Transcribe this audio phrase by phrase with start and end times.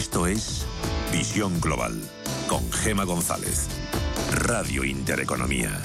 [0.00, 0.64] Esto es
[1.12, 1.92] Visión Global
[2.48, 3.68] con Gema González.
[4.32, 5.78] Radio Intereconomía.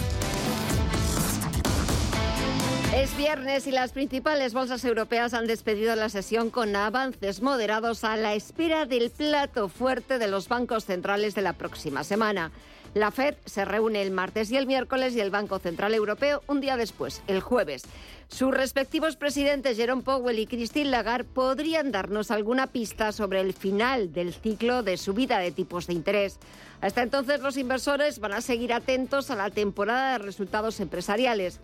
[2.96, 8.16] Es viernes y las principales bolsas europeas han despedido la sesión con avances moderados a
[8.16, 12.52] la espera del plato fuerte de los bancos centrales de la próxima semana.
[12.96, 16.62] La Fed se reúne el martes y el miércoles y el Banco Central Europeo un
[16.62, 17.84] día después, el jueves.
[18.30, 24.14] Sus respectivos presidentes Jerome Powell y Christine Lagarde podrían darnos alguna pista sobre el final
[24.14, 26.40] del ciclo de subida de tipos de interés.
[26.80, 31.60] Hasta entonces los inversores van a seguir atentos a la temporada de resultados empresariales.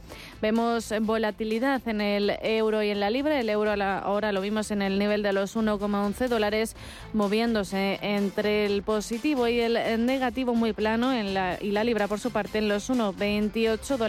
[0.42, 3.40] vemos volatilidad en el euro y en la libra.
[3.40, 6.76] El euro ahora lo vimos en el nivel de los 1,11 dólares,
[7.14, 12.20] moviéndose entre el positivo y el negativo muy plano en la, y la libra por
[12.20, 14.03] su parte en los 1,28 dólares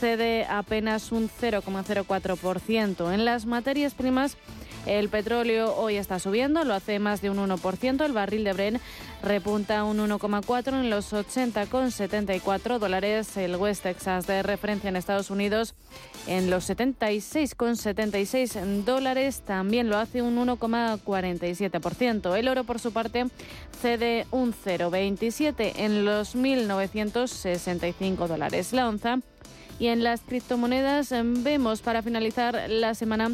[0.00, 3.12] cede apenas un 0,04%.
[3.12, 4.36] En las materias primas,
[4.86, 8.04] el petróleo hoy está subiendo, lo hace más de un 1%.
[8.04, 8.80] El barril de Bren
[9.22, 13.36] repunta un 1,4 en los 80,74 dólares.
[13.36, 15.74] El West Texas de referencia en Estados Unidos
[16.26, 22.36] en los 76,76 dólares también lo hace un 1,47%.
[22.36, 23.26] El oro por su parte
[23.80, 29.18] cede un 0,27 en los 1.965 dólares la onza.
[29.78, 31.12] Y en las criptomonedas
[31.42, 33.32] vemos para finalizar la semana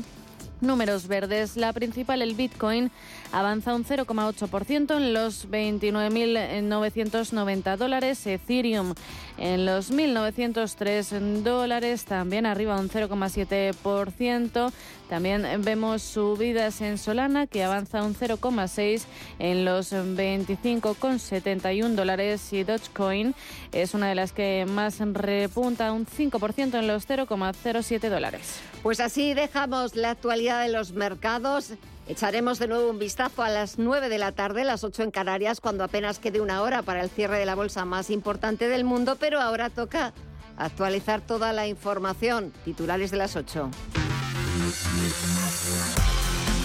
[0.62, 1.56] números verdes.
[1.56, 2.92] La principal, el Bitcoin,
[3.32, 8.24] avanza un 0,8% en los 29.990 dólares.
[8.26, 8.94] Ethereum
[9.40, 14.72] en los 1.903 dólares, también arriba un 0,7%.
[15.08, 19.02] También vemos subidas en Solana, que avanza un 0,6
[19.40, 22.52] en los 25,71 dólares.
[22.52, 23.34] Y Dogecoin
[23.72, 28.60] es una de las que más repunta, un 5% en los 0,07 dólares.
[28.84, 31.72] Pues así dejamos la actualidad de los mercados.
[32.08, 35.60] Echaremos de nuevo un vistazo a las 9 de la tarde, las 8 en Canarias,
[35.60, 39.16] cuando apenas quede una hora para el cierre de la bolsa más importante del mundo,
[39.20, 40.12] pero ahora toca
[40.56, 42.52] actualizar toda la información.
[42.64, 43.70] Titulares de las 8.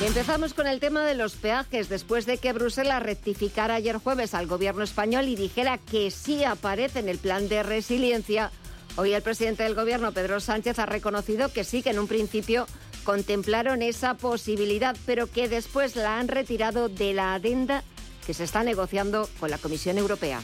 [0.01, 4.33] Y empezamos con el tema de los peajes, después de que Bruselas rectificara ayer jueves
[4.33, 8.51] al gobierno español y dijera que sí aparece en el plan de resiliencia.
[8.97, 12.65] Hoy el presidente del gobierno, Pedro Sánchez, ha reconocido que sí, que en un principio
[13.05, 17.83] contemplaron esa posibilidad, pero que después la han retirado de la adenda
[18.25, 20.41] que se está negociando con la Comisión Europea.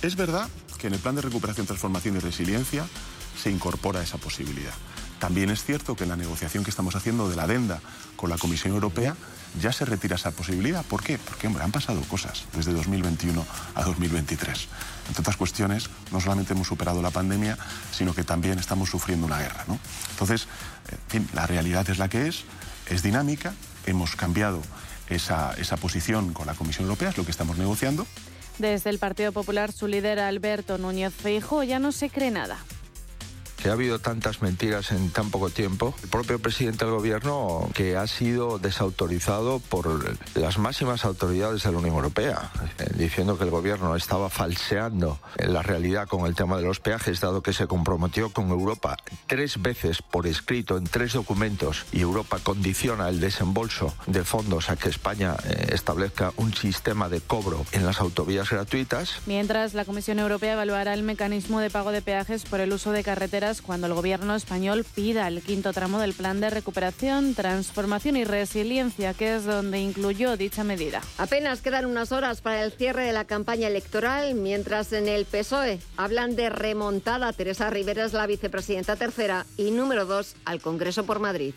[0.00, 0.48] Es verdad
[0.78, 2.86] que en el Plan de Recuperación, Transformación y Resiliencia
[3.36, 4.72] se incorpora esa posibilidad.
[5.18, 7.80] También es cierto que en la negociación que estamos haciendo de la adenda
[8.16, 9.16] con la Comisión Europea
[9.60, 10.84] ya se retira esa posibilidad.
[10.84, 11.18] ¿Por qué?
[11.18, 14.68] Porque, hombre, han pasado cosas desde 2021 a 2023.
[15.08, 17.56] Entre otras cuestiones, no solamente hemos superado la pandemia,
[17.92, 19.64] sino que también estamos sufriendo una guerra.
[19.66, 19.78] ¿no?
[20.10, 20.46] Entonces,
[20.90, 22.44] en fin, la realidad es la que es,
[22.88, 23.54] es dinámica,
[23.86, 24.62] hemos cambiado
[25.08, 28.06] esa, esa posición con la Comisión Europea, es lo que estamos negociando.
[28.58, 32.58] Desde el Partido Popular, su líder Alberto Núñez Feijóo ya no se cree nada
[33.60, 35.94] que ha habido tantas mentiras en tan poco tiempo.
[36.02, 41.78] El propio presidente del gobierno que ha sido desautorizado por las máximas autoridades de la
[41.78, 46.62] Unión Europea, eh, diciendo que el gobierno estaba falseando la realidad con el tema de
[46.62, 48.96] los peajes, dado que se comprometió con Europa
[49.26, 54.76] tres veces por escrito en tres documentos y Europa condiciona el desembolso de fondos a
[54.76, 59.20] que España eh, establezca un sistema de cobro en las autovías gratuitas.
[59.26, 63.02] Mientras la Comisión Europea evaluará el mecanismo de pago de peajes por el uso de
[63.02, 68.24] carreteras cuando el gobierno español pida el quinto tramo del plan de recuperación, transformación y
[68.24, 71.00] resiliencia, que es donde incluyó dicha medida.
[71.16, 75.80] Apenas quedan unas horas para el cierre de la campaña electoral, mientras en el PSOE
[75.96, 77.32] hablan de remontada.
[77.32, 81.54] Teresa Rivera es la vicepresidenta tercera y número dos al Congreso por Madrid.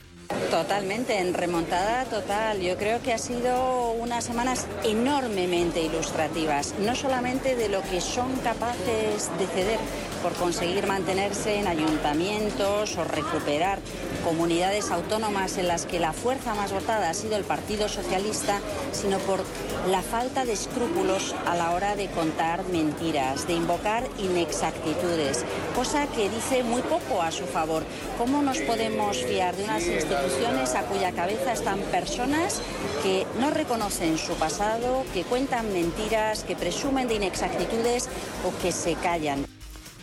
[0.49, 2.59] Totalmente, en remontada total.
[2.59, 8.35] Yo creo que ha sido unas semanas enormemente ilustrativas, no solamente de lo que son
[8.37, 9.79] capaces de ceder
[10.21, 13.79] por conseguir mantenerse en ayuntamientos o recuperar
[14.23, 18.59] comunidades autónomas en las que la fuerza más votada ha sido el Partido Socialista,
[18.91, 19.43] sino por
[19.89, 25.43] la falta de escrúpulos a la hora de contar mentiras, de invocar inexactitudes,
[25.75, 27.83] cosa que dice muy poco a su favor.
[28.17, 32.61] ¿Cómo nos podemos fiar de unas instituciones a cuya cabeza están personas
[33.01, 38.07] que no reconocen su pasado, que cuentan mentiras, que presumen de inexactitudes
[38.45, 39.47] o que se callan?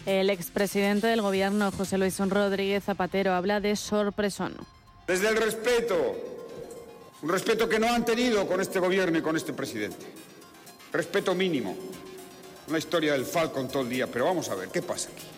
[0.07, 4.57] El expresidente del gobierno, José Luis Rodríguez Zapatero, habla de sorpresón.
[5.07, 6.17] Desde el respeto,
[7.23, 10.05] un respeto que no han tenido con este gobierno y con este presidente.
[10.93, 11.77] Respeto mínimo.
[12.69, 15.38] Una historia del Falcon todo el día, pero vamos a ver, ¿qué pasa aquí?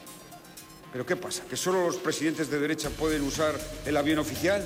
[0.93, 1.43] ¿Pero qué pasa?
[1.49, 3.55] ¿Que solo los presidentes de derecha pueden usar
[3.87, 4.65] el avión oficial?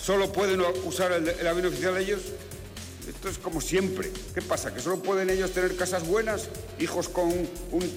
[0.00, 2.20] ¿Solo pueden usar el, avión oficial ellos?
[3.06, 4.10] Esto es como siempre.
[4.34, 4.72] ¿Qué pasa?
[4.72, 6.48] ¿Que solo pueden ellos tener casas buenas?
[6.78, 7.30] ¿Hijos con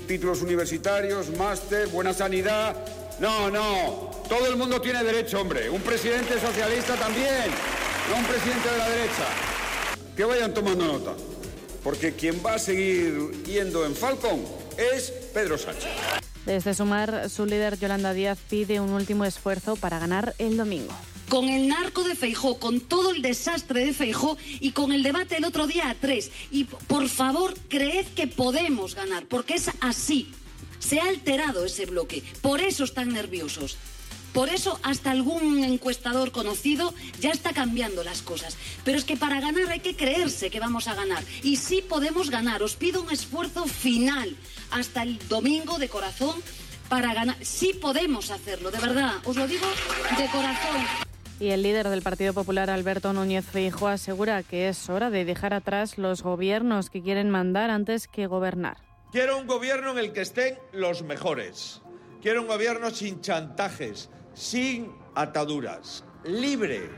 [0.07, 2.75] títulos universitarios, máster, buena sanidad?
[3.19, 4.11] No, no.
[4.27, 5.69] Todo el mundo tiene derecho, hombre.
[5.69, 7.45] Un presidente socialista también.
[8.09, 9.25] No un presidente de la derecha.
[10.17, 11.13] Que vayan tomando nota.
[11.83, 14.43] Porque quien va a seguir yendo en Falcon
[14.77, 15.91] es Pedro Sánchez.
[16.45, 20.93] Desde Sumar, su líder Yolanda Díaz pide un último esfuerzo para ganar el domingo
[21.31, 25.37] con el narco de Feijó, con todo el desastre de Feijó y con el debate
[25.37, 26.29] el otro día a tres.
[26.51, 30.29] Y por favor, creed que podemos ganar, porque es así.
[30.79, 33.77] Se ha alterado ese bloque, por eso están nerviosos.
[34.33, 38.57] Por eso hasta algún encuestador conocido ya está cambiando las cosas.
[38.85, 41.23] Pero es que para ganar hay que creerse que vamos a ganar.
[41.43, 42.63] Y sí podemos ganar.
[42.63, 44.35] Os pido un esfuerzo final
[44.71, 46.41] hasta el domingo de corazón
[46.89, 47.37] para ganar.
[47.41, 49.15] Sí podemos hacerlo, de verdad.
[49.25, 49.67] Os lo digo
[50.17, 50.81] de corazón.
[51.39, 55.55] Y el líder del Partido Popular, Alberto Núñez Feijóo, asegura que es hora de dejar
[55.55, 58.77] atrás los gobiernos que quieren mandar antes que gobernar.
[59.11, 61.81] Quiero un gobierno en el que estén los mejores.
[62.21, 66.89] Quiero un gobierno sin chantajes, sin ataduras, libre,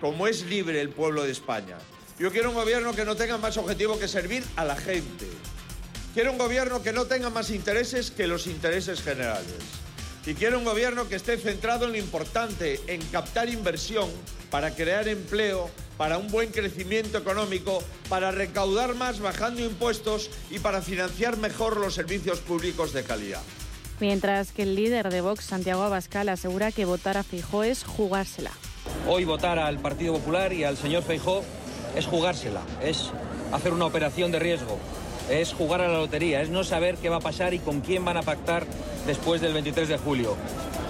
[0.00, 1.78] como es libre el pueblo de España.
[2.18, 5.26] Yo quiero un gobierno que no tenga más objetivo que servir a la gente.
[6.14, 9.56] Quiero un gobierno que no tenga más intereses que los intereses generales.
[10.26, 14.08] Y quiero un gobierno que esté centrado en lo importante, en captar inversión
[14.50, 20.82] para crear empleo, para un buen crecimiento económico, para recaudar más bajando impuestos y para
[20.82, 23.42] financiar mejor los servicios públicos de calidad.
[24.02, 28.50] Mientras que el líder de Vox, Santiago Abascal, asegura que votar a Fijó es jugársela.
[29.08, 31.44] Hoy votar al Partido Popular y al señor Feijó
[31.94, 33.12] es jugársela, es
[33.52, 34.76] hacer una operación de riesgo,
[35.30, 38.04] es jugar a la lotería, es no saber qué va a pasar y con quién
[38.04, 38.66] van a pactar
[39.06, 40.36] después del 23 de julio.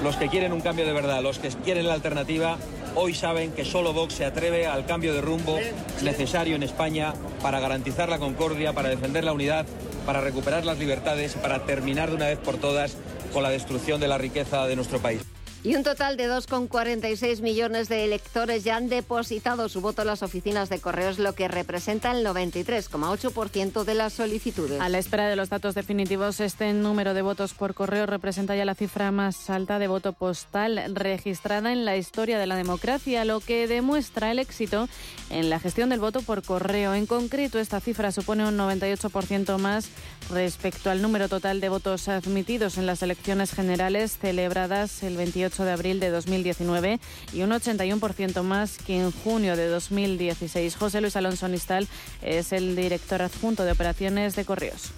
[0.02, 2.56] Los que quieren un cambio de verdad, los que quieren la alternativa,
[2.94, 5.58] hoy saben que solo Vox se atreve al cambio de rumbo
[6.02, 9.66] necesario en España para garantizar la concordia, para defender la unidad,
[10.02, 12.96] para recuperar las libertades, para terminar de una vez por todas
[13.32, 15.22] con la destrucción de la riqueza de nuestro país.
[15.64, 20.24] Y un total de 2,46 millones de electores ya han depositado su voto en las
[20.24, 24.80] oficinas de correos, lo que representa el 93,8% de las solicitudes.
[24.80, 28.64] A la espera de los datos definitivos, este número de votos por correo representa ya
[28.64, 33.38] la cifra más alta de voto postal registrada en la historia de la democracia, lo
[33.38, 34.88] que demuestra el éxito
[35.30, 36.92] en la gestión del voto por correo.
[36.92, 39.90] En concreto, esta cifra supone un 98% más
[40.28, 45.64] respecto al número total de votos admitidos en las elecciones generales celebradas el 28 28
[45.64, 47.00] de abril de 2019
[47.32, 50.76] y un 81% más que en junio de 2016.
[50.76, 51.86] José Luis Alonso Nistal
[52.22, 54.90] es el director adjunto de operaciones de Correos.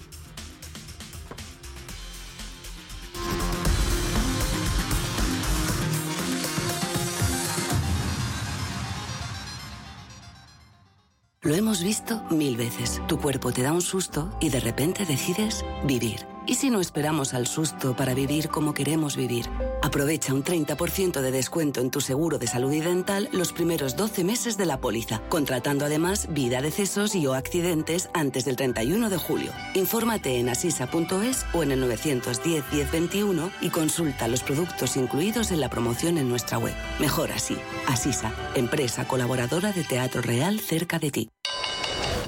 [11.41, 13.01] Lo hemos visto mil veces.
[13.07, 16.34] Tu cuerpo te da un susto y de repente decides vivir.
[16.47, 19.49] ¿Y si no esperamos al susto para vivir como queremos vivir?
[19.81, 24.23] Aprovecha un 30% de descuento en tu seguro de salud y dental los primeros 12
[24.23, 29.17] meses de la póliza, contratando además vida, decesos y o accidentes antes del 31 de
[29.17, 29.51] julio.
[29.73, 35.69] Infórmate en asisa.es o en el 910 1021 y consulta los productos incluidos en la
[35.69, 36.75] promoción en nuestra web.
[36.99, 37.57] Mejor así.
[37.87, 41.29] Asisa, empresa colaboradora de Teatro Real cerca de ti.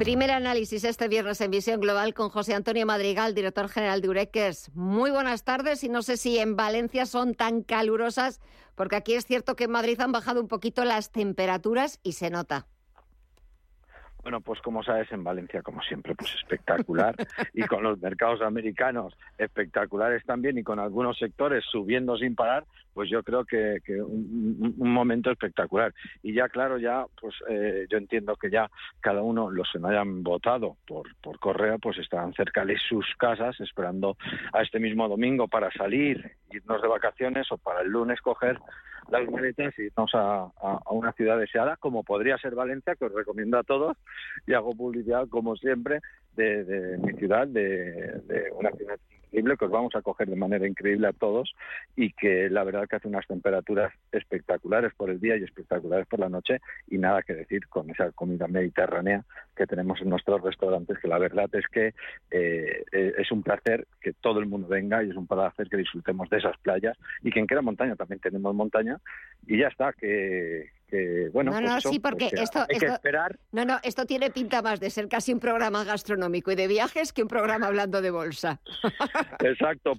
[0.00, 4.70] Primer análisis este viernes en Visión Global con José Antonio Madrigal, director general de Ureques.
[4.72, 8.40] Muy buenas tardes y no sé si en Valencia son tan calurosas,
[8.76, 12.30] porque aquí es cierto que en Madrid han bajado un poquito las temperaturas y se
[12.30, 12.66] nota.
[14.22, 17.14] Bueno, pues como sabes, en Valencia, como siempre, pues espectacular.
[17.54, 23.08] y con los mercados americanos espectaculares también y con algunos sectores subiendo sin parar, pues
[23.08, 25.94] yo creo que, un, momento espectacular.
[26.22, 29.88] Y ya, claro, ya, pues eh, yo entiendo que ya cada uno, los que no
[29.88, 34.16] hayan votado por, por correo, pues estarán cerca de sus casas esperando
[34.52, 38.58] a este mismo domingo para salir, irnos de vacaciones o para el lunes coger
[39.10, 40.50] las maletas y irnos a,
[40.90, 43.96] una ciudad deseada, como podría ser Valencia, que os recomiendo a todos,
[44.46, 46.00] y hago publicidad, como siempre,
[46.36, 48.98] de, mi ciudad, de, de una ciudad
[49.30, 51.54] que os vamos a coger de manera increíble a todos
[51.96, 56.20] y que la verdad que hace unas temperaturas espectaculares por el día y espectaculares por
[56.20, 59.24] la noche y nada que decir con esa comida mediterránea
[59.56, 61.94] que tenemos en nuestros restaurantes, que la verdad es que
[62.30, 65.76] eh, eh, es un placer que todo el mundo venga y es un placer que
[65.76, 68.98] disfrutemos de esas playas y que en Queda Montaña también tenemos montaña
[69.46, 70.70] y ya está, que,
[71.32, 73.38] bueno, no, no, pues sí, porque esto, hay que esperar.
[73.52, 77.12] No, no, esto tiene pinta más de ser casi un programa gastronómico y de viajes
[77.12, 78.60] que un programa hablando de bolsa.
[79.40, 79.92] Exacto,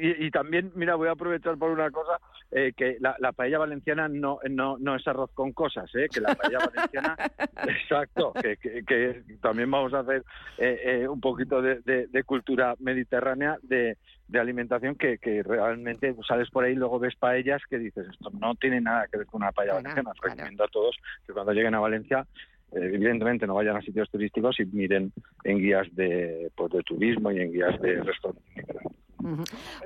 [0.00, 2.20] y, también, mira, voy a aprovechar por una cosa,
[2.50, 6.34] eh, que la, paella valenciana no, no, no es arroz con cosas, eh, que la
[6.34, 7.16] paella valenciana,
[7.68, 10.24] exacto, que, que, también vamos a hacer
[10.58, 13.96] eh, eh, un poquito de, de cultura mediterránea, de
[14.30, 18.30] de alimentación que, que realmente sales por ahí y luego ves paellas que dices, esto
[18.38, 20.12] no tiene nada que ver con una paella valenciana.
[20.22, 20.96] Recomiendo a todos
[21.26, 22.26] que cuando lleguen a Valencia
[22.72, 27.32] eh, evidentemente no vayan a sitios turísticos y miren en guías de, pues, de turismo
[27.32, 28.02] y en guías de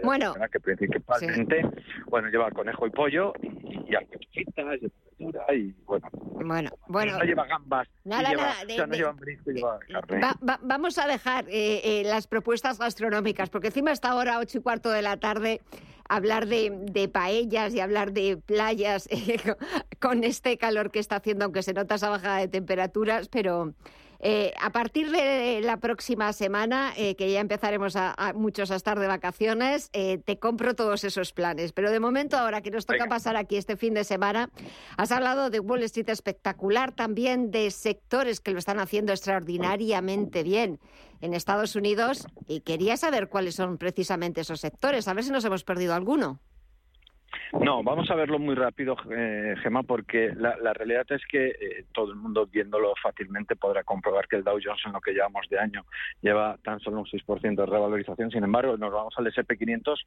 [0.02, 1.62] Bueno, que principalmente
[2.06, 3.94] bueno lleva conejo y pollo y, y
[4.34, 4.44] y
[5.18, 6.08] verdura y bueno.
[6.12, 7.18] Bueno, bueno.
[7.18, 7.88] No lleva gambas.
[8.04, 8.86] Nada, lleva, nada.
[8.86, 9.14] no lleva
[9.46, 10.20] lleva carne.
[10.62, 14.90] vamos a dejar eh, eh, las propuestas gastronómicas porque encima está ahora ocho y cuarto
[14.90, 15.60] de la tarde
[16.08, 19.38] hablar de, de paellas y hablar de playas eh,
[20.00, 23.74] con este calor que está haciendo, aunque se nota esa bajada de temperaturas, pero
[24.25, 28.99] eh, a partir de la próxima semana, eh, que ya empezaremos a, muchos a estar
[28.99, 31.73] de vacaciones, te compro todos esos planes.
[31.73, 34.50] Pero de momento, ahora que nos toca pasar aquí este fin de semana,
[34.97, 40.81] has hablado de Wall Street espectacular, también de sectores que lo están haciendo extraordinariamente bien
[41.21, 45.45] en Estados Unidos y quería saber cuáles son precisamente esos sectores, a ver si nos
[45.45, 46.40] hemos perdido alguno.
[47.60, 52.10] No, vamos a verlo muy rápido, eh, Gemma, porque la, realidad es que eh, todo
[52.10, 55.58] el mundo viéndolo fácilmente podrá comprobar que el Dow Jones en lo que llevamos de
[55.58, 55.84] año
[56.20, 58.30] lleva tan solo un 6% de revalorización.
[58.30, 60.06] Sin embargo, nos vamos al S&P 500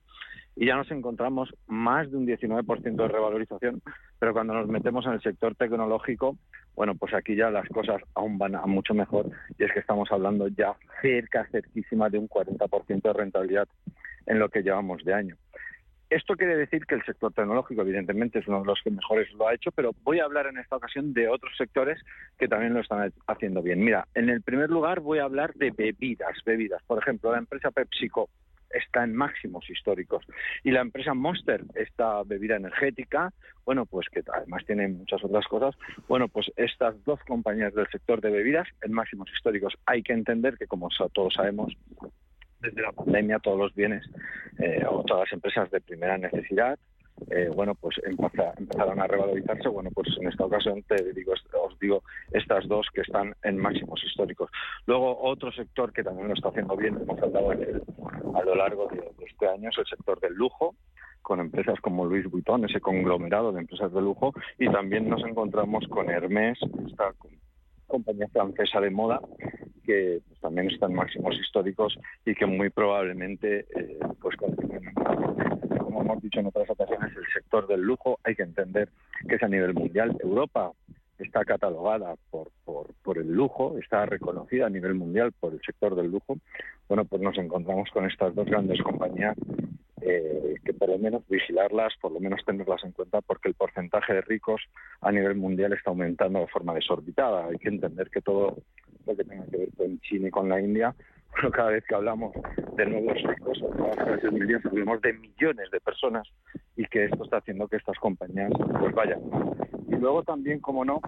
[0.55, 3.81] y ya nos encontramos más de un 19% de revalorización,
[4.19, 6.37] pero cuando nos metemos en el sector tecnológico,
[6.75, 10.11] bueno, pues aquí ya las cosas aún van a mucho mejor y es que estamos
[10.11, 13.67] hablando ya cerca, cerquísima de un 40% de rentabilidad
[14.27, 15.37] en lo que llevamos de año.
[16.09, 19.47] Esto quiere decir que el sector tecnológico, evidentemente, es uno de los que mejores lo
[19.47, 22.01] ha hecho, pero voy a hablar en esta ocasión de otros sectores
[22.37, 23.83] que también lo están haciendo bien.
[23.83, 26.81] Mira, en el primer lugar voy a hablar de bebidas, bebidas.
[26.83, 28.29] Por ejemplo, la empresa PepsiCo
[28.69, 30.25] está en máximos históricos
[30.63, 33.33] y la empresa Monster, esta bebida energética,
[33.65, 35.75] bueno, pues que además tiene muchas otras cosas,
[36.07, 39.73] bueno, pues estas dos compañías del sector de bebidas en máximos históricos.
[39.85, 41.75] Hay que entender que, como todos sabemos,
[42.61, 44.03] desde la pandemia todos los bienes
[44.59, 46.77] eh, o todas las empresas de primera necesidad
[47.31, 49.67] eh, bueno, pues empezaron a revalorizarse.
[49.69, 54.03] Bueno, pues en esta ocasión te digo, os digo estas dos que están en máximos
[54.03, 54.49] históricos.
[54.85, 59.25] Luego, otro sector que también lo está haciendo bien, hemos hablado a lo largo de,
[59.25, 60.75] este año, es el sector del lujo
[61.21, 65.85] con empresas como Louis Vuitton, ese conglomerado de empresas de lujo, y también nos encontramos
[65.89, 67.13] con Hermès, esta
[67.87, 69.21] compañía francesa de moda,
[69.83, 74.35] que pues, también están máximos históricos y que muy probablemente eh, pues.
[74.37, 78.89] Como hemos dicho en otras ocasiones, el sector del lujo hay que entender
[79.27, 80.15] que es a nivel mundial.
[80.19, 80.71] Europa
[81.17, 85.95] está catalogada por, por, por, el lujo, está reconocida a nivel mundial por el sector
[85.95, 86.37] del lujo,
[86.87, 89.35] bueno, pues nos encontramos con estas dos grandes compañías
[90.01, 94.13] eh, que por lo menos vigilarlas, por lo menos tenerlas en cuenta, porque el porcentaje
[94.13, 94.61] de ricos
[95.01, 97.47] a nivel mundial está aumentando de forma desorbitada.
[97.47, 98.57] Hay que entender que todo
[99.05, 100.95] lo que tenga que ver con China y con la India,
[101.31, 102.33] bueno, cada vez que hablamos
[102.75, 103.63] de nuevos ricos,
[104.65, 106.27] hablamos de millones de personas
[106.75, 109.21] y que esto está haciendo que estas compañías pues vayan.
[109.87, 111.01] Y luego también, como no,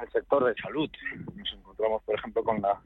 [0.00, 0.88] el sector de salud.
[1.34, 2.80] Nos encontramos, por ejemplo, con la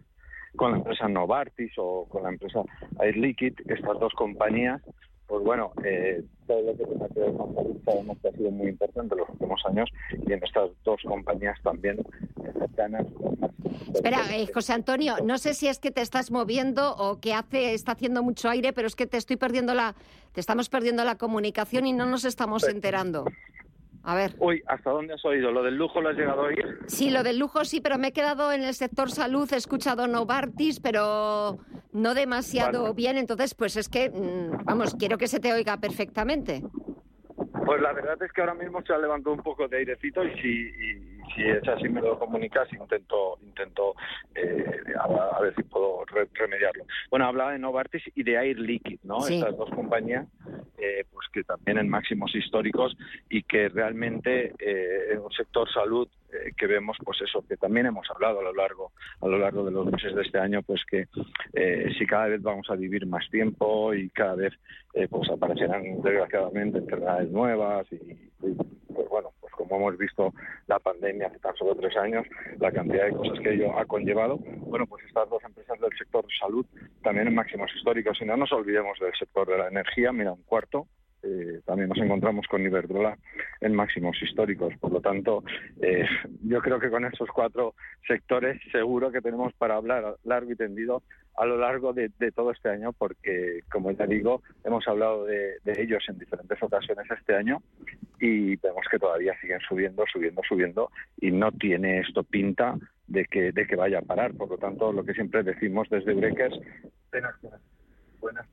[0.56, 2.62] con la empresa Novartis o con la empresa
[3.00, 4.82] Air Liquid, estas dos compañías
[5.28, 8.50] pues bueno, eh, todo lo que tenga que ver con salud sabemos que ha sido
[8.50, 9.90] muy importante en los últimos años
[10.26, 11.99] y en estas dos compañías también
[12.58, 13.06] cercanas.
[13.94, 17.75] Espera, eh, José Antonio, no sé si es que te estás moviendo o que hace
[17.75, 19.94] está haciendo mucho aire, pero es que te estoy perdiendo la,
[20.32, 23.26] te estamos perdiendo la comunicación y no nos estamos enterando.
[24.08, 24.34] A ver.
[24.38, 25.52] Uy, ¿hasta dónde has oído?
[25.52, 26.78] ¿Lo del lujo lo has llegado a oír?
[26.86, 30.06] Sí, lo del lujo sí, pero me he quedado en el sector salud, he escuchado
[30.06, 31.58] Novartis, pero
[31.92, 36.62] no demasiado bien, entonces pues es que, mm, vamos, quiero que se te oiga perfectamente.
[37.66, 40.40] Pues la verdad es que ahora mismo se ha levantado un poco de airecito y
[40.40, 43.94] si, si es así me lo comunicas intento intento
[44.35, 46.04] eh, a, ver si puedo
[46.35, 46.85] remediarlo.
[47.11, 49.26] Bueno, hablaba de Novartis y de Air Liquid, ¿no?
[49.26, 50.26] Estas dos compañías
[50.78, 52.97] eh, pues que también en máximos históricos
[53.28, 57.86] y que realmente eh, en un sector salud eh, que vemos pues eso que también
[57.86, 60.82] hemos hablado a lo largo a lo largo de los meses de este año pues
[60.84, 61.06] que
[61.54, 64.52] eh, si cada vez vamos a vivir más tiempo y cada vez
[64.93, 67.97] eh, pues aparecerán desgraciadamente enfermedades nuevas y,
[68.93, 70.34] pues bueno pues como hemos visto
[70.67, 72.26] la pandemia hace tan solo tres años
[72.59, 74.39] la cantidad de cosas que ello ha conllevado.
[74.39, 76.67] Bueno pues estas dos empresas del sector salud
[77.02, 78.19] también en máximos históricos.
[78.21, 80.87] Y no nos olvidemos del sector de la energía mira un cuarto
[81.23, 83.19] eh, también nos encontramos con Iberdrola
[83.61, 84.75] en máximos históricos.
[84.81, 85.43] Por lo tanto,
[85.81, 86.07] eh,
[86.45, 87.75] yo creo que con esos cuatro
[88.07, 91.02] sectores seguro que tenemos para hablar largo y tendido
[91.37, 96.04] a lo largo de, todo este año, porque, como ya digo, hemos hablado de, ellos
[96.09, 97.63] en diferentes ocasiones este año
[98.21, 102.76] y vemos que todavía siguen subiendo, subiendo, subiendo y no tiene esto pinta
[103.07, 104.35] de que, de que vaya a parar.
[104.35, 106.59] Por lo tanto, lo que siempre decimos desde Breakers,
[108.21, 108.47] buenas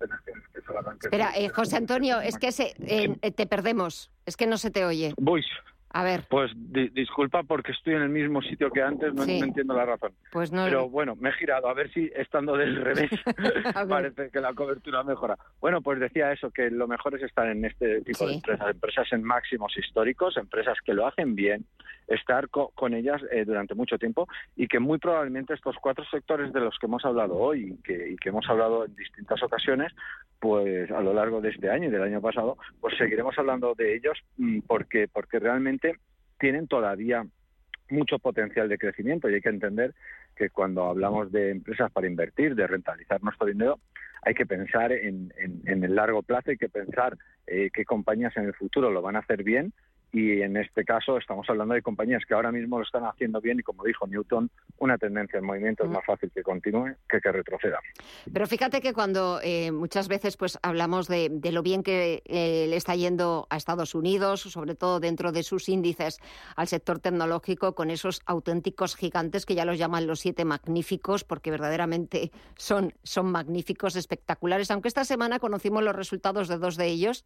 [1.01, 4.85] Espera, eh, José Antonio, es que se, eh, te perdemos, es que no se te
[4.85, 5.13] oye.
[5.17, 5.43] Voy.
[5.95, 6.25] A ver.
[6.29, 6.51] Pues
[6.93, 10.11] disculpa porque estoy en el mismo sitio que antes, no, entiendo la razón.
[10.29, 10.65] Pues no.
[10.65, 13.09] Pero bueno, me he girado, a ver si estando del revés
[13.87, 15.37] parece que la cobertura mejora.
[15.61, 19.07] Bueno, pues decía eso, que lo mejor es estar en este tipo de empresas, empresas
[19.13, 21.65] en máximos históricos, empresas que lo hacen bien,
[22.09, 24.27] estar con ellas eh, durante mucho tiempo
[24.57, 28.09] y que muy probablemente estos cuatro sectores de los que hemos hablado hoy y que,
[28.09, 29.93] y que hemos hablado en distintas ocasiones,
[30.39, 33.95] pues a lo largo de este año y del año pasado, pues seguiremos hablando de
[33.95, 35.84] ellos mm, porque, porque realmente
[36.39, 37.25] tienen todavía
[37.89, 39.93] mucho potencial de crecimiento y hay que entender
[40.35, 43.79] que cuando hablamos de empresas para invertir, de rentabilizar nuestro dinero,
[44.21, 48.45] hay que pensar en, en, el largo plazo, hay que pensar eh, qué compañías en
[48.45, 49.71] el futuro lo van a hacer bien
[50.11, 53.59] y en este caso estamos hablando de compañías que ahora mismo lo están haciendo bien
[53.59, 57.31] y como dijo Newton, una tendencia en movimiento es más fácil que continúe que que
[57.31, 57.79] retroceda.
[58.31, 62.75] Pero fíjate que cuando eh, muchas veces pues hablamos de, lo bien que eh, le
[62.75, 66.19] está yendo a Estados Unidos, sobre todo dentro de sus índices
[66.55, 71.51] al sector tecnológico, con esos auténticos gigantes que ya los llaman los siete magníficos, porque
[71.51, 77.25] verdaderamente son, son magníficos, espectaculares, aunque esta semana conocimos los resultados de dos de ellos,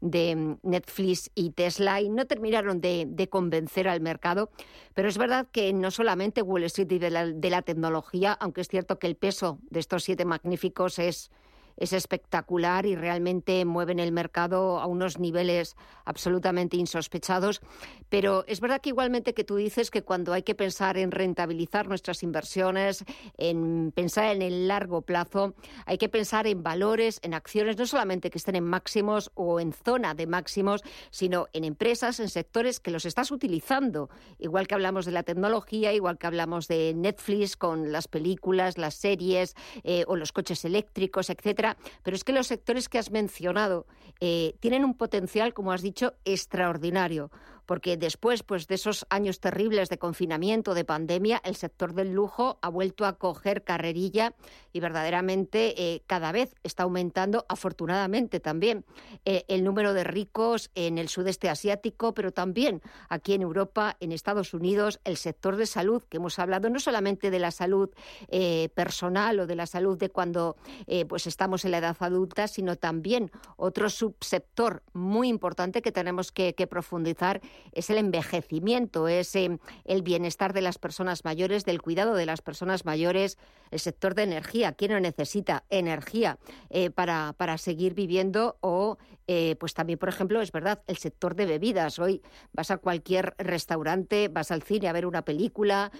[0.00, 4.50] de mm, Netflix y Tesla, y no terminaron de, convencer al mercado,
[4.94, 9.00] pero es verdad que no solamente Wall Street y de la tecnología, aunque es cierto
[9.00, 11.32] que el peso de estos siete magníficos es
[11.80, 17.60] es espectacular y realmente mueven el mercado a unos niveles absolutamente insospechados.
[18.10, 21.88] Pero es verdad que igualmente que tú dices que cuando hay que pensar en rentabilizar
[21.88, 23.04] nuestras inversiones,
[23.38, 25.54] en pensar en el largo plazo,
[25.86, 29.72] hay que pensar en valores, en acciones, no solamente que estén en máximos o en
[29.72, 34.10] zona de máximos, sino en empresas, en sectores que los estás utilizando.
[34.38, 38.96] Igual que hablamos de la tecnología, igual que hablamos de Netflix con las películas, las
[38.96, 41.69] series eh, o los coches eléctricos, etcétera
[42.02, 43.86] Pero es que los sectores que has mencionado
[44.20, 47.30] eh, tienen un potencial, como has dicho, extraordinario
[47.70, 52.58] porque después pues, de esos años terribles de confinamiento, de pandemia, el sector del lujo
[52.62, 54.34] ha vuelto a coger carrerilla
[54.72, 58.84] y verdaderamente eh, cada vez está aumentando, afortunadamente también,
[59.24, 64.10] eh, el número de ricos en el sudeste asiático, pero también aquí en Europa, en
[64.10, 67.90] Estados Unidos, el sector de salud, que hemos hablado no solamente de la salud
[68.30, 70.56] eh, personal o de la salud de cuando
[71.08, 76.52] pues estamos en la edad adulta, sino también otro subsector muy importante que tenemos que
[76.68, 77.40] profundizar
[77.72, 82.42] es el envejecimiento, es eh, el bienestar de las personas mayores, del cuidado de las
[82.42, 83.38] personas mayores,
[83.70, 84.72] el sector de energía.
[84.72, 88.56] ¿Quién no necesita energía eh, para, para, seguir viviendo?
[88.60, 91.98] O, eh, pues también, por ejemplo, es verdad, el sector de bebidas.
[91.98, 95.92] Hoy vas a cualquier restaurante, vas al cine a ver una película,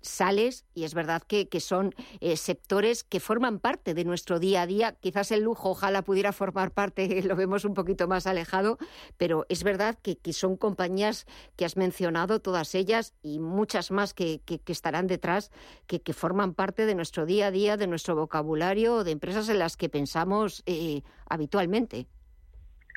[0.00, 1.94] sales y es verdad que, que son
[2.36, 4.92] sectores que forman parte de nuestro día a día.
[5.00, 8.78] Quizás el lujo, ojalá pudiera formar parte, lo vemos un poquito más alejado,
[9.16, 14.14] pero es verdad que, que son compañías que has mencionado, todas ellas y muchas más
[14.14, 15.50] que, estarán detrás,
[15.86, 19.76] que, forman parte de nuestro día a día, de nuestro vocabulario, de empresas en las
[19.76, 22.06] que pensamos eh, habitualmente.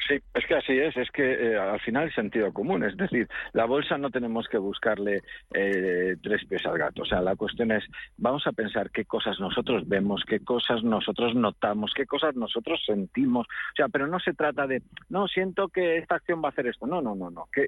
[0.07, 3.65] Sí, es que así es, es que eh, al final sentido común, es decir, la
[3.65, 5.21] bolsa no tenemos que buscarle
[5.53, 7.83] eh, tres pies al gato, o sea, la cuestión es,
[8.17, 13.47] vamos a pensar qué cosas nosotros vemos, qué cosas nosotros notamos, qué cosas nosotros sentimos,
[13.47, 16.67] o sea, pero no se trata de, no, siento que esta acción va a hacer
[16.67, 17.65] esto, no, no, no, no, ¿Qué,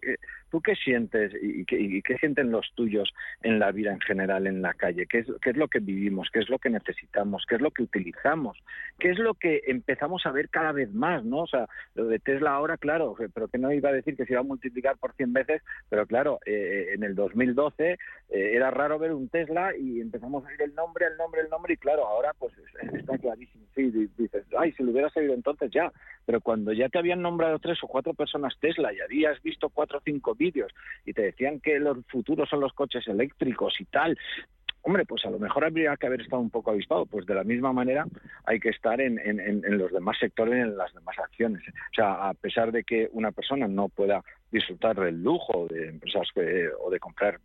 [0.51, 3.11] ¿tú qué sientes y, qué, sienten los tuyos
[3.41, 5.07] en la vida en general, en la calle?
[5.07, 6.29] ¿Qué es, ¿Qué es lo que vivimos?
[6.31, 7.45] ¿Qué es lo que necesitamos?
[7.47, 8.57] ¿Qué es lo que utilizamos?
[8.99, 11.39] ¿Qué es lo que empezamos a ver cada vez más, no?
[11.39, 14.33] O sea, lo de Tesla ahora, claro, pero que no iba a decir que se
[14.33, 17.97] iba a multiplicar por 100 veces, pero claro, eh, en el 2012 eh,
[18.29, 21.73] era raro ver un Tesla y empezamos a oír el nombre, el nombre, el nombre,
[21.73, 22.53] y claro, ahora pues
[22.93, 23.65] está clarísimo.
[23.75, 25.91] Sí, dices, ay, si lo hubieras oído entonces ya,
[26.25, 29.99] pero cuando ya te habían nombrado tres o cuatro personas Tesla y habías visto cuatro
[29.99, 30.71] o cinco vídeos
[31.05, 34.17] y te decían que los futuros son los coches eléctricos y tal,
[34.87, 37.05] Hombre, pues a lo mejor habría que haber estado un poco avispado.
[37.05, 38.05] Pues de la misma manera
[38.45, 39.17] hay que estar en,
[39.77, 41.61] los demás sectores, en las demás acciones.
[41.67, 46.29] O sea, a pesar de que una persona no pueda disfrutar del lujo de empresas
[46.79, 47.37] o de comprar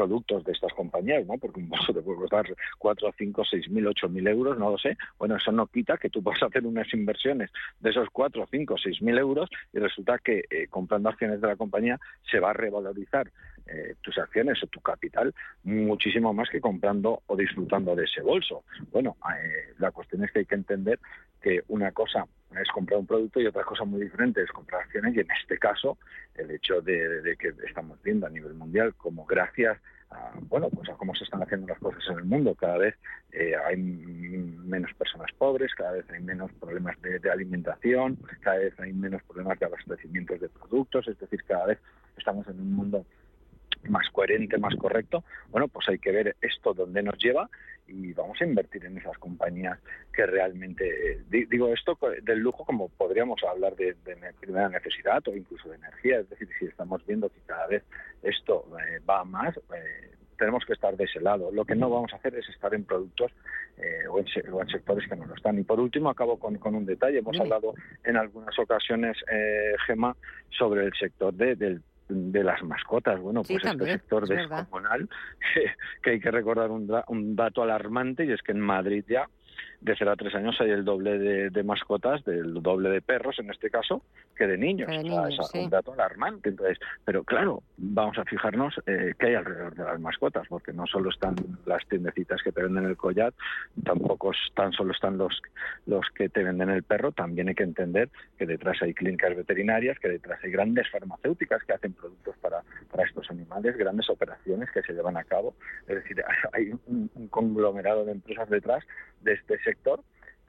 [0.00, 1.36] productos de estas compañías, ¿no?
[1.36, 2.46] Porque un bolso te puede costar
[2.78, 4.96] 4, 5, 6 mil, 8 mil euros, no lo sé.
[5.18, 9.02] Bueno, eso no quita que tú puedas hacer unas inversiones de esos 4, 5, 6
[9.02, 13.30] mil euros y resulta que eh, comprando acciones de la compañía se va a revalorizar
[13.66, 15.34] eh, tus acciones o tu capital
[15.64, 18.64] muchísimo más que comprando o disfrutando de ese bolso.
[18.90, 20.98] Bueno, eh, la cuestión es que hay que entender
[21.42, 22.24] que una cosa
[22.58, 25.58] es comprar un producto y otra cosa muy diferente es comprar acciones y en este
[25.58, 25.98] caso
[26.34, 29.78] el hecho de, que estamos viendo a nivel mundial como gracias
[30.10, 32.96] a, bueno pues a cómo se están haciendo las cosas en el mundo cada vez
[33.32, 38.78] eh, hay menos personas pobres cada vez hay menos problemas de, de, alimentación cada vez
[38.80, 41.78] hay menos problemas de abastecimiento de productos es decir cada vez
[42.16, 43.06] estamos en un mundo
[43.88, 47.48] más coherente, más correcto, bueno, pues hay que ver esto dónde nos lleva
[47.90, 49.78] y vamos a invertir en esas compañías
[50.12, 53.96] que realmente, eh, digo esto del lujo como podríamos hablar de,
[54.40, 57.82] primera necesidad o incluso de energía, es decir, si estamos viendo que cada vez
[58.22, 61.50] esto eh, va más, eh, tenemos que estar de ese lado.
[61.52, 63.30] Lo que no vamos a hacer es estar en productos
[64.08, 65.58] o, en, sectores que no lo están.
[65.58, 67.18] Y por último, acabo con, un detalle.
[67.18, 69.18] Hemos hablado en algunas ocasiones,
[69.86, 70.16] Gema,
[70.48, 73.20] sobre el sector de, del de las mascotas.
[73.20, 75.08] Bueno, pues este sector descomunal,
[76.02, 79.28] que, hay que recordar un, un dato alarmante y es que en Madrid ya
[79.80, 81.18] de 0 a 3 años hay el doble
[81.50, 84.02] de, mascotas, del doble de perros en este caso,
[84.36, 84.88] que de niños.
[84.90, 86.50] es un dato alarmante.
[86.50, 90.86] Entonces, pero claro, vamos a fijarnos eh, qué hay alrededor de las mascotas, porque no
[90.86, 93.32] solo están las tiendecitas que te venden el collar,
[93.84, 95.40] tampoco tan solo están los,
[95.86, 99.98] los que te venden el perro, también hay que entender que detrás hay clínicas veterinarias,
[99.98, 104.82] que detrás hay grandes farmacéuticas que hacen productos para, para estos animales, grandes operaciones que
[104.82, 105.54] se llevan a cabo.
[105.88, 108.84] Es decir, hay un, un conglomerado de empresas detrás
[109.22, 109.69] de este sector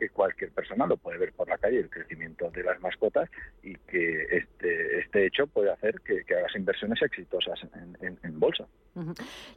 [0.01, 3.29] que cualquier persona lo puede ver por la calle, el crecimiento de las mascotas
[3.62, 7.60] y que este, este hecho puede hacer que, hagas inversiones exitosas
[8.01, 8.65] en, bolsa.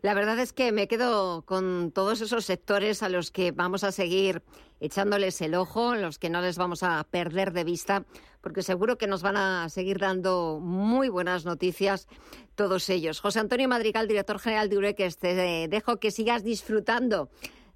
[0.03, 3.93] La verdad es que me quedo con todos esos sectores a los que vamos a
[3.93, 4.43] seguir
[4.81, 8.05] echándoles el ojo, los que no les vamos a perder de vista,
[8.43, 12.07] porque seguro que nos van a seguir dando muy buenas noticias
[12.55, 13.21] todos ellos.
[13.21, 17.31] José Antonio Madrigal, director general de Ureques, te dejo que sigas disfrutando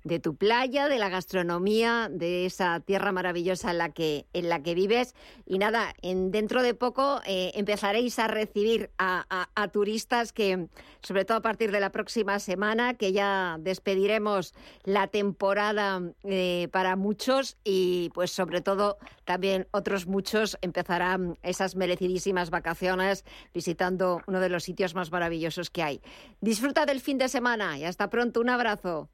[0.09, 5.15] de tu playa, de la gastronomía, de esa tierra maravillosa en la que, vives.
[5.47, 10.69] Y nada, en, dentro de poco eh, empezaréis a recibir a, turistas que,
[11.03, 16.97] sobre todo a partir de la próxima semana, que ya despediremos la temporada eh, para
[16.97, 24.49] muchos y pues sobre todo también otros muchos empezarán esas merecidísimas vacaciones visitando uno de
[24.49, 26.01] los sitios más maravillosos que hay.
[26.41, 28.41] Disfruta del fin de semana y hasta pronto.
[28.41, 29.11] Un abrazo.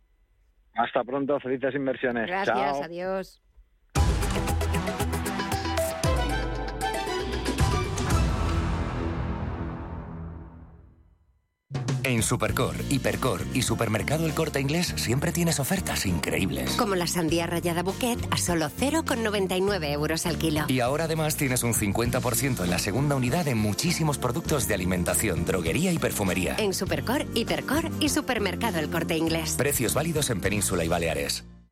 [0.74, 2.26] Hasta pronto, felices inversiones.
[2.26, 3.43] Gracias, adiós.
[12.04, 16.72] En Supercor, Hipercor y Supermercado El Corte Inglés siempre tienes ofertas increíbles.
[16.72, 20.66] Como la sandía rallada Bouquet a solo 0,99 euros al kilo.
[20.68, 25.46] Y ahora además tienes un 50% en la segunda unidad en muchísimos productos de alimentación,
[25.46, 26.56] droguería y perfumería.
[26.58, 29.54] En Supercor, Hipercor y Supermercado El Corte Inglés.
[29.56, 31.44] Precios válidos en Península y Baleares.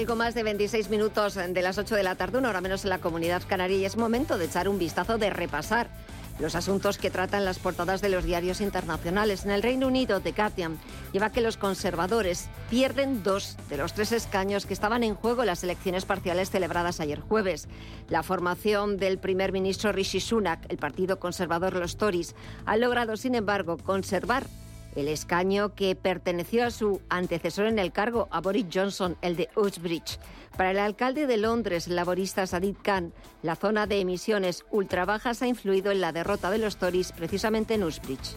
[0.00, 2.90] Algo más de 26 minutos de las 8 de la tarde, una hora menos en
[2.90, 5.90] la comunidad canaria, y es momento de echar un vistazo, de repasar
[6.38, 9.44] los asuntos que tratan las portadas de los diarios internacionales.
[9.44, 10.78] En el Reino Unido, The Guardian
[11.12, 15.48] lleva que los conservadores pierden dos de los tres escaños que estaban en juego en
[15.48, 17.68] las elecciones parciales celebradas ayer jueves.
[18.08, 22.34] La formación del primer ministro Rishi Sunak, el partido conservador Los Tories,
[22.64, 24.46] ha logrado, sin embargo, conservar
[24.96, 29.48] el escaño que perteneció a su antecesor en el cargo, a Boris Johnson, el de
[29.56, 30.18] Uxbridge.
[30.56, 35.46] Para el alcalde de Londres, laborista Sadid Khan, la zona de emisiones ultra bajas ha
[35.46, 38.36] influido en la derrota de los Tories precisamente en Uxbridge.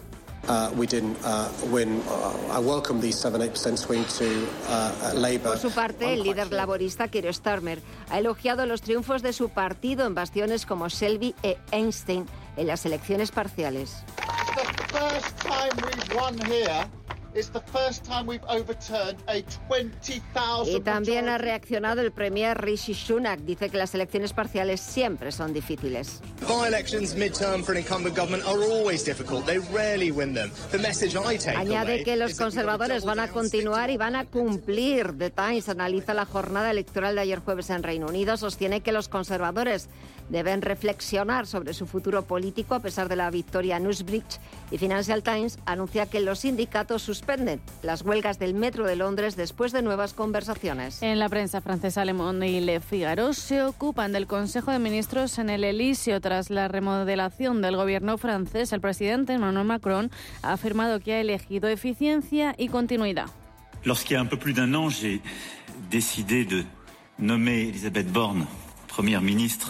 [5.42, 10.06] Por su parte, el líder laborista Keir Starmer ha elogiado los triunfos de su partido
[10.06, 14.04] en bastiones como Selby e Einstein en las elecciones parciales.
[14.94, 16.88] first time we've won here.
[20.66, 23.40] Y también ha reaccionado el premier Rishi Sunak.
[23.40, 26.20] Dice que las elecciones parciales siempre son difíciles.
[31.56, 35.18] Añade que los conservadores van a continuar y van a cumplir.
[35.18, 38.36] The Times analiza la jornada electoral de ayer jueves en Reino Unido.
[38.36, 39.88] Sostiene que los conservadores
[40.28, 45.22] deben reflexionar sobre su futuro político a pesar de la victoria en Newsbridge y Financial
[45.22, 50.12] Times anuncia que los sindicatos suspenden las huelgas del metro de Londres después de nuevas
[50.12, 51.02] conversaciones.
[51.02, 55.38] En la prensa francesa Le Monde y Le Figaro se ocupan del Consejo de Ministros
[55.38, 58.74] en el Elíseo tras la remodelación del gobierno francés.
[58.74, 60.10] El presidente Emmanuel Macron
[60.42, 63.30] ha afirmado que ha elegido eficiencia y continuidad.
[63.84, 65.22] Lorsqu'il y a un peu plus d'un an, j'ai
[65.90, 66.64] décidé de
[67.18, 68.46] nommer Elisabeth Borne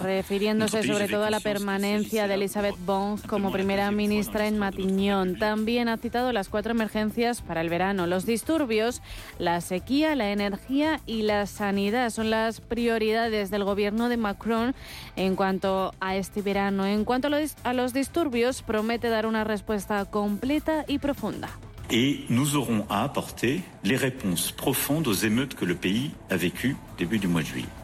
[0.03, 5.39] Refiriéndose sobre todo a la permanencia de Elizabeth Bond como primera ministra en Matiñón.
[5.39, 8.07] También ha citado las cuatro emergencias para el verano.
[8.07, 9.01] Los disturbios,
[9.39, 14.75] la sequía, la energía y la sanidad son las prioridades del gobierno de Macron
[15.17, 16.87] en cuanto a este verano.
[16.87, 21.49] En cuanto a los disturbios, promete dar una respuesta completa y profunda.
[21.91, 26.77] y nous aurons à apporter les réponses profondes aux émeutes que le pays a vécues
[26.99, 27.84] début du mois de juillet.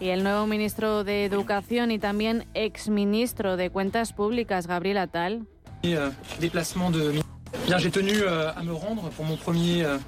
[0.00, 5.46] Y el nuevo ministro de Educación y también exministro de Cuentas Públicas, Gabriel Atal.
[7.68, 8.52] Euh,
[9.78, 9.98] euh.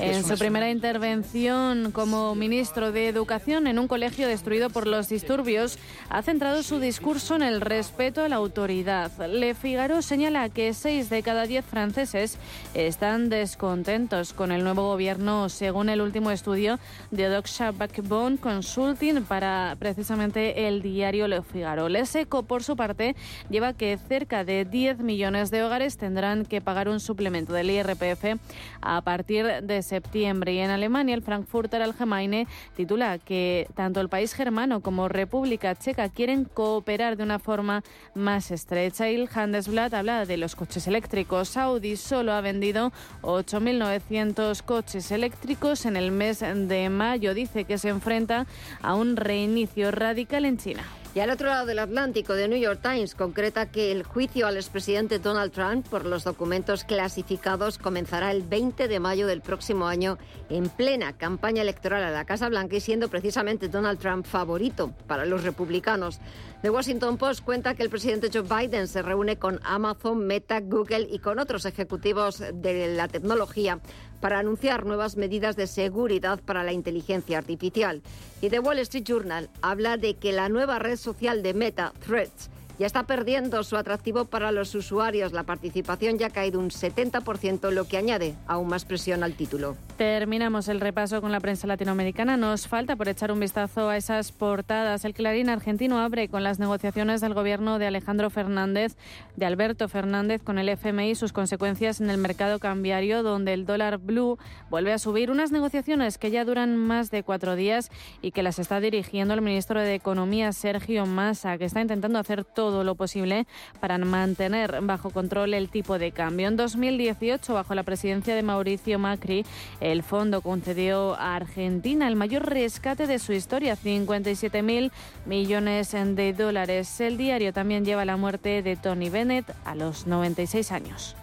[0.00, 5.78] En su primera intervención como ministro de Educación en un colegio destruido por los disturbios,
[6.10, 9.12] ha centrado su discurso en el respeto a la autoridad.
[9.28, 12.38] Le Figaro señala que seis de cada diez franceses
[12.74, 16.78] están descontentos con el nuevo gobierno, según el último estudio
[17.10, 21.88] de Doxa Backbone Consulting para precisamente el diario Le Figaro.
[21.88, 23.16] Le Seco, por su parte,
[23.48, 28.40] lleva que cerca de 10 millones de hogares tendrán que pagar un suplemento del IRPF
[28.80, 30.54] a partir de septiembre.
[30.54, 36.08] Y en Alemania, el Frankfurter Allgemeine titula que tanto el país germano como República Checa
[36.08, 37.82] quieren cooperar de una forma
[38.14, 39.10] más estrecha.
[39.10, 41.56] Y el Handelsblatt habla de los coches eléctricos.
[41.56, 42.92] Audi solo ha vendido
[43.22, 47.34] 8.900 coches eléctricos en el mes de mayo.
[47.34, 48.46] Dice que se enfrenta
[48.80, 50.84] a un reinicio radical en China.
[51.14, 54.56] Y al otro lado del Atlántico, The New York Times concreta que el juicio al
[54.56, 60.18] expresidente Donald Trump por los documentos clasificados comenzará el 20 de mayo del próximo año
[60.48, 65.24] en plena campaña electoral a la Casa Blanca y siendo precisamente Donald Trump favorito para
[65.24, 66.18] los republicanos.
[66.62, 71.06] The Washington Post cuenta que el presidente Joe Biden se reúne con Amazon, Meta, Google
[71.08, 73.78] y con otros ejecutivos de la tecnología
[74.24, 78.00] para anunciar nuevas medidas de seguridad para la inteligencia artificial.
[78.40, 82.48] Y The Wall Street Journal habla de que la nueva red social de Meta, Threads,
[82.78, 85.32] ya está perdiendo su atractivo para los usuarios.
[85.32, 89.76] La participación ya ha caído un 70%, lo que añade aún más presión al título.
[89.96, 92.36] Terminamos el repaso con la prensa latinoamericana.
[92.36, 95.04] Nos falta por echar un vistazo a esas portadas.
[95.04, 98.96] El Clarín argentino abre con las negociaciones del gobierno de Alejandro Fernández,
[99.36, 103.98] de Alberto Fernández, con el FMI sus consecuencias en el mercado cambiario, donde el dólar
[103.98, 105.30] blue vuelve a subir.
[105.30, 109.42] Unas negociaciones que ya duran más de cuatro días y que las está dirigiendo el
[109.42, 113.46] ministro de Economía, Sergio Massa, que está intentando hacer todo lo posible
[113.80, 116.48] para mantener bajo control el tipo de cambio.
[116.48, 119.44] En 2018, bajo la presidencia de Mauricio Macri,
[119.80, 124.90] el fondo concedió a Argentina el mayor rescate de su historia, 57.000
[125.26, 127.00] millones de dólares.
[127.00, 131.16] El diario también lleva la muerte de Tony Bennett a los 96 años.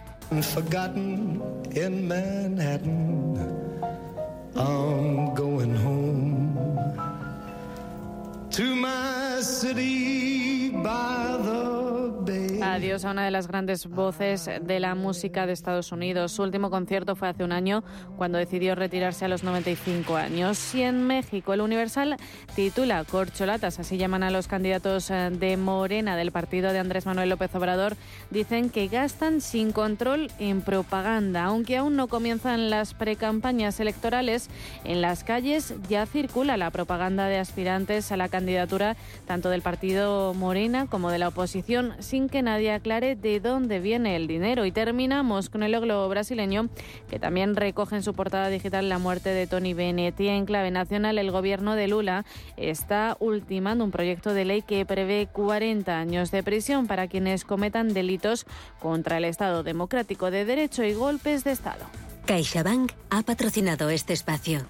[12.64, 16.32] Adiós a una de las grandes voces de la música de Estados Unidos.
[16.32, 17.84] Su último concierto fue hace un año,
[18.16, 20.74] cuando decidió retirarse a los 95 años.
[20.76, 22.18] Y en México, el Universal
[22.56, 27.30] titula Corcholatas, así llaman a los candidatos eh, de Morena del partido de Andrés Manuel
[27.30, 27.96] López Obrador.
[28.30, 31.46] Dicen que gastan sin control en propaganda.
[31.46, 34.50] Aunque aún no comienzan las precampañas electorales,
[34.84, 40.34] en las calles ya circula la propaganda de aspirantes a la candidatura tanto del partido
[40.34, 40.61] Morena
[40.92, 44.64] como de la oposición, sin que nadie aclare de dónde viene el dinero.
[44.66, 46.70] Y terminamos con el globo brasileño,
[47.10, 50.20] que también recoge en su portada digital la muerte de Tony Bennett.
[50.20, 52.26] Y en clave nacional, el gobierno de Lula
[52.58, 57.96] está ultimando un proyecto de ley que prevé 40 años de prisión para quienes cometan
[57.96, 58.46] delitos
[58.80, 61.86] contra el Estado democrático de derecho y golpes de Estado.
[62.28, 64.62] CaixaBank ha patrocinado este espacio.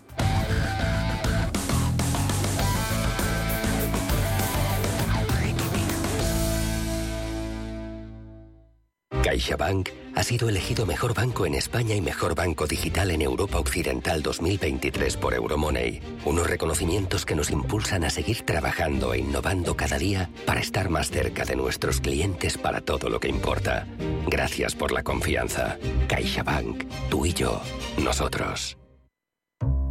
[9.24, 14.22] CaixaBank ha sido elegido mejor banco en España y mejor banco digital en Europa Occidental
[14.24, 16.02] 2023 por Euromoney.
[16.26, 21.12] Unos reconocimientos que nos impulsan a seguir trabajando e innovando cada día para estar más
[21.12, 23.88] cerca de nuestros clientes para todo lo que importa.
[24.28, 25.78] Gracias por la confianza.
[26.08, 27.62] CaixaBank, tú y yo,
[27.98, 28.81] nosotros.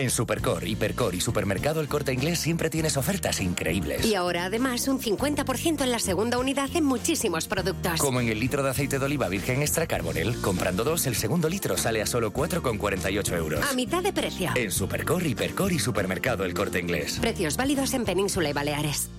[0.00, 4.06] En Supercor, Hipercor y Supermercado El Corte Inglés siempre tienes ofertas increíbles.
[4.06, 8.00] Y ahora además un 50% en la segunda unidad en muchísimos productos.
[8.00, 11.50] Como en el litro de aceite de oliva virgen extra carbonel, comprando dos, el segundo
[11.50, 13.70] litro sale a solo 4,48 euros.
[13.70, 14.50] A mitad de precio.
[14.54, 17.18] En Supercor, Hipercor y Supermercado El Corte Inglés.
[17.20, 19.10] Precios válidos en Península y Baleares.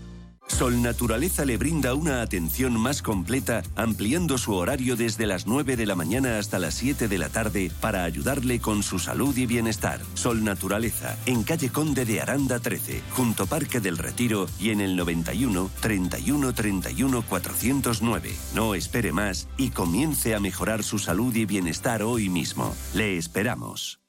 [0.62, 5.86] Sol Naturaleza le brinda una atención más completa, ampliando su horario desde las 9 de
[5.86, 10.02] la mañana hasta las 7 de la tarde para ayudarle con su salud y bienestar.
[10.14, 14.96] Sol Naturaleza, en calle Conde de Aranda 13, junto Parque del Retiro y en el
[14.96, 18.32] 91 31 31 409.
[18.54, 22.76] No espere más y comience a mejorar su salud y bienestar hoy mismo.
[22.94, 24.01] Le esperamos.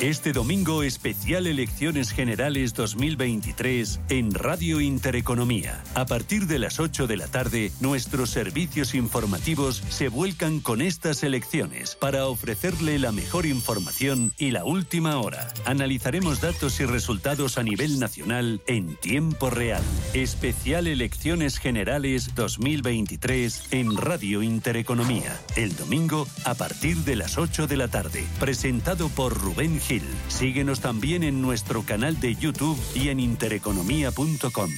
[0.00, 5.82] Este domingo especial Elecciones Generales 2023 en Radio Intereconomía.
[5.94, 11.22] A partir de las 8 de la tarde, nuestros servicios informativos se vuelcan con estas
[11.22, 15.48] elecciones para ofrecerle la mejor información y la última hora.
[15.64, 19.82] Analizaremos datos y resultados a nivel nacional en tiempo real.
[20.12, 25.40] Especial Elecciones Generales 2023 en Radio Intereconomía.
[25.56, 28.26] El domingo a partir de las 8 de la tarde.
[28.38, 30.02] Presentado por Rubén Gil.
[30.28, 34.70] Síguenos también en nuestro canal de YouTube y en intereconomía.com.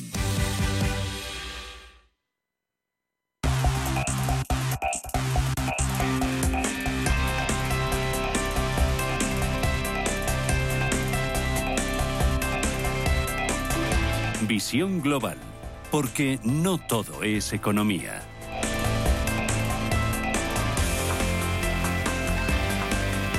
[14.47, 15.37] Visión global,
[15.91, 18.23] porque no todo es economía.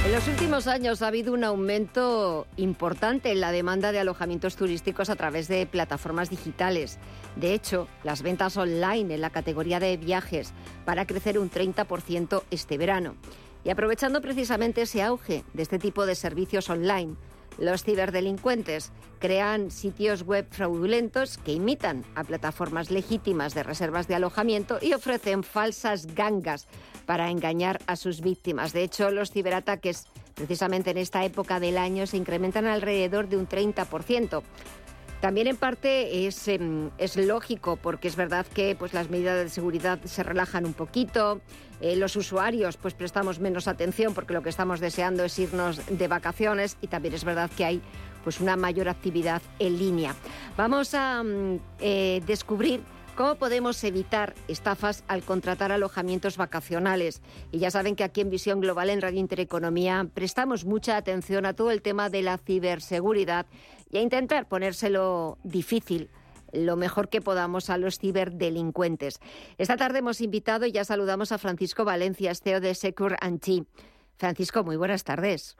[0.10, 5.12] En los últimos años ha habido un aumento importante en la demanda de alojamientos turísticos
[5.12, 6.97] a través de plataformas digitales.
[7.36, 10.51] De hecho, las ventas online en la categoría de viajes
[10.84, 13.18] van a crecer un 30% este verano.
[13.64, 17.16] Y aprovechando precisamente ese auge de este tipo de servicios online,
[17.60, 24.80] los ciberdelincuentes crean sitios web fraudulentos que imitan a plataformas legítimas de reservas de alojamiento
[24.82, 26.68] y ofrecen falsas gangas
[27.10, 28.72] para engañar a sus víctimas.
[28.72, 30.05] De hecho, los ciberataques
[30.36, 34.43] precisamente en esta época del año se incrementan alrededor de un 30%.
[35.20, 39.49] También en parte es, em, es, lógico porque es verdad que pues, las medidas de
[39.49, 41.41] seguridad se relajan un poquito,
[41.82, 46.07] eh, los usuarios pues prestamos menos atención porque lo que estamos deseando es irnos de
[46.07, 47.82] vacaciones y también es verdad que hay
[48.24, 50.14] pues una mayor actividad en línea.
[50.55, 52.82] Vamos a mm, eh, descubrir
[53.20, 57.22] ¿Cómo podemos evitar estafas al contratar alojamientos vacacionales?
[57.51, 61.53] Y ya saben que aquí en Visión Global, en Radio Intereconomía, prestamos mucha atención a
[61.53, 63.45] todo el tema de la ciberseguridad
[63.91, 66.09] y a intentar ponérselo difícil
[66.53, 69.20] lo mejor que podamos a los ciberdelincuentes.
[69.57, 73.65] Esta tarde hemos invitado y ya saludamos a Francisco Valencia, CEO de Secure Anti.
[74.15, 75.57] Francisco, muy buenas tardes.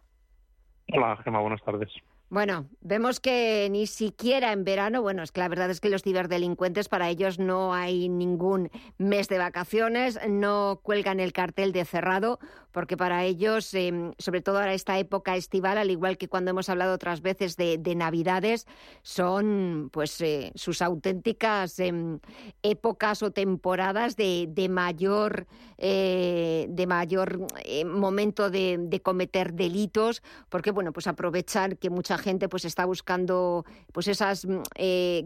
[0.94, 1.90] Hola, Gemma, buenas tardes.
[2.32, 6.04] Bueno, vemos que ni siquiera en verano, bueno, es que la verdad es que los
[6.04, 8.70] ciberdelincuentes para ellos no hay ningún
[9.00, 12.40] mes de vacaciones, no cuelgan el cartel de cerrado,
[12.72, 16.70] porque para ellos, em, sobre todo ahora esta época estival, al igual que cuando hemos
[16.70, 18.68] hablado otras veces de, Navidades,
[19.02, 22.20] son pues eh, sus auténticas em,
[22.62, 25.48] épocas o temporadas de, mayor,
[25.78, 32.18] eh, de mayor eh, momento de, de cometer delitos, porque bueno, pues aprovechan que mucha
[32.18, 34.62] gente pues está buscando pues esas mm,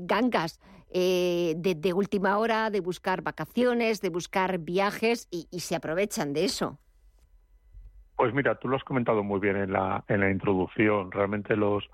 [0.06, 0.60] gangas
[0.94, 6.80] de, última hora, de buscar vacaciones, de buscar viajes y, se aprovechan de eso.
[8.16, 11.12] Pues mira, tú lo has comentado muy bien en la, en la introducción.
[11.12, 11.90] Realmente los,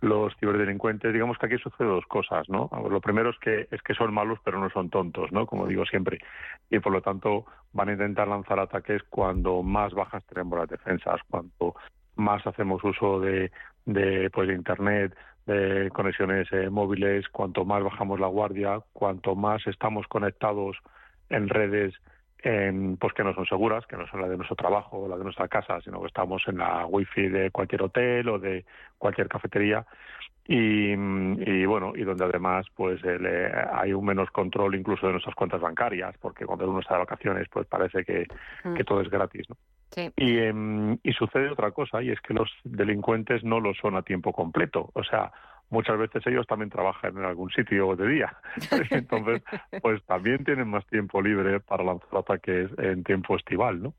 [0.00, 2.68] los ciberdelincuentes, digamos que aquí sucede dos cosas, ¿no?
[2.90, 5.46] Lo primero es que es que son malos pero no son tontos, ¿no?
[5.46, 6.18] Como digo siempre.
[6.70, 11.20] Y por lo tanto van a intentar lanzar ataques cuando más bajas tenemos las defensas,
[11.30, 11.74] cuando
[12.16, 13.50] más hacemos uso de,
[13.86, 15.16] de, pues, de Internet,
[15.46, 20.76] de conexiones eh, móviles, cuanto más bajamos la guardia, cuanto más estamos conectados
[21.30, 21.94] en redes
[22.98, 25.24] pues que no son seguras, que no son la de nuestro trabajo o la de
[25.24, 28.64] nuestra casa, sino que estamos en la wifi de cualquier hotel o de
[28.98, 29.86] cualquier cafetería
[30.44, 30.94] y,
[31.66, 36.16] bueno y donde además pues eh, hay un menos control incluso de nuestras cuentas bancarias
[36.18, 38.26] porque cuando uno está de vacaciones pues parece que,
[38.64, 38.74] mm.
[38.74, 39.56] que todo es gratis ¿no?
[39.96, 44.32] Em, y, sucede otra cosa, y es que los delincuentes no lo son a tiempo
[44.32, 44.90] completo.
[44.94, 45.32] O sea,
[45.72, 48.36] muchas veces ellos también trabajan en algún sitio de día.
[48.90, 49.42] Entonces,
[49.80, 53.94] pues también tienen más tiempo libre para lanzar ataques en tiempo estival, ¿no?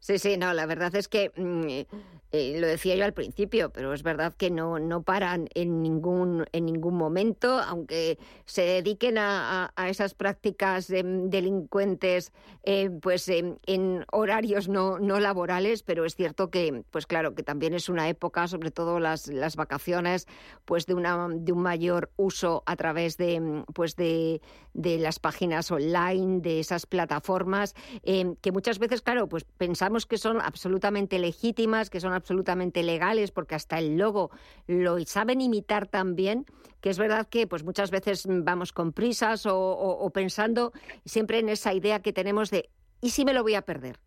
[0.00, 1.84] Sí, sí, no, la verdad es que mm,
[2.32, 6.46] eh, lo decía yo al principio, pero es verdad que no, no paran en ningún,
[6.52, 12.32] en ningún momento, aunque se dediquen a, esas prácticas delincuentes
[12.62, 17.74] eh, pues en horarios no, no laborales, pero es cierto que, pues claro, que también
[17.74, 20.26] es una época, sobre todo las, las vacaciones,
[20.64, 24.40] pues de, una, de un mayor uso a través de, pues de,
[24.72, 30.18] de las páginas online, de esas plataformas, eh, que muchas veces, claro, pues pensamos que
[30.18, 34.30] son absolutamente legítimas, que son absolutamente legales, porque hasta el logo
[34.66, 36.46] lo saben imitar también,
[36.80, 40.72] que es verdad que pues muchas veces vamos con prisas o, pensando
[41.04, 42.70] siempre en esa idea que tenemos de
[43.00, 43.98] ¿y si me lo voy a perder?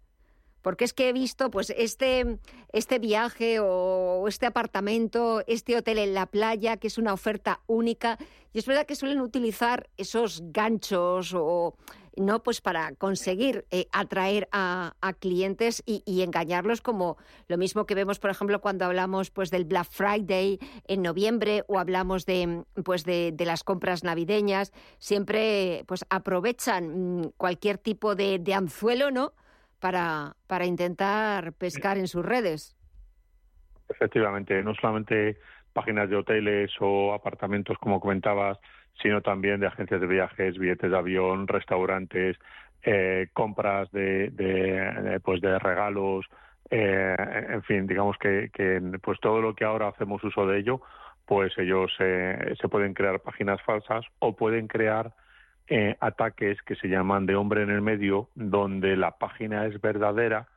[0.62, 2.40] porque es que he visto pues este,
[2.72, 8.18] este viaje o este apartamento, este hotel en la playa, que es una oferta única,
[8.54, 11.76] y es verdad que suelen utilizar esos ganchos o
[12.18, 18.20] no pues para conseguir eh, atraer a, clientes y, engañarlos como lo mismo que vemos
[18.20, 23.36] por ejemplo cuando hablamos pues del Black Friday en noviembre o hablamos de pues de,
[23.40, 29.34] las compras navideñas siempre pues aprovechan mm, cualquier tipo de, anzuelo no
[29.80, 32.76] para, para intentar pescar en sus redes.
[33.90, 35.38] Efectivamente no solamente
[35.74, 38.60] páginas de hoteles o apartamentos como comentabas
[39.02, 42.38] sino también de agencias de viajes, billetes de avión, restaurantes,
[42.84, 46.26] eh, compras de, de, pues de regalos,
[46.70, 47.16] eh,
[47.50, 50.82] en fin, digamos que, que, pues todo lo que ahora hacemos uso de ello,
[51.26, 55.14] pues ellos eh, se pueden crear páginas falsas o pueden crear
[56.02, 60.48] ataques que se llaman de hombre en el medio, donde la página es verdadera,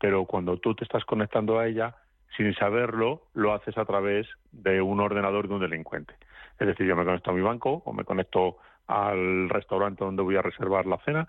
[0.00, 1.94] pero cuando tú te estás conectando a ella,
[2.36, 6.14] sin saberlo, lo haces a través de un ordenador de un delincuente.
[6.58, 10.36] Es decir, yo me conecto a mi banco o me conecto al restaurante donde voy
[10.36, 11.28] a reservar la cena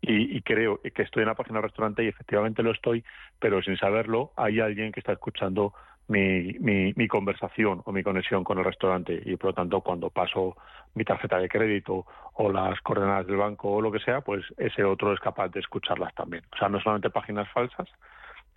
[0.00, 3.04] y, creo que estoy en la página del restaurante y efectivamente lo estoy,
[3.40, 5.74] pero sin saberlo hay alguien que está escuchando
[6.06, 10.56] mi, mi, conversación o mi conexión con el restaurante y por lo tanto cuando paso
[10.94, 14.84] mi tarjeta de crédito o las coordenadas del banco o lo que sea, pues ese
[14.84, 16.44] otro es capaz de escucharlas también.
[16.52, 17.88] O sea, no solamente páginas falsas,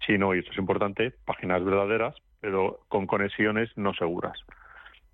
[0.06, 4.40] sino, y esto es importante, páginas verdaderas, pero con conexiones no seguras.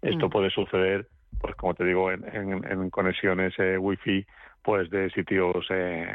[0.01, 0.29] Esto mm.
[0.29, 1.07] puede suceder,
[1.39, 4.25] pues como te digo, en, en, conexiones eh, Wi-Fi
[4.67, 6.05] pues de sitios eh,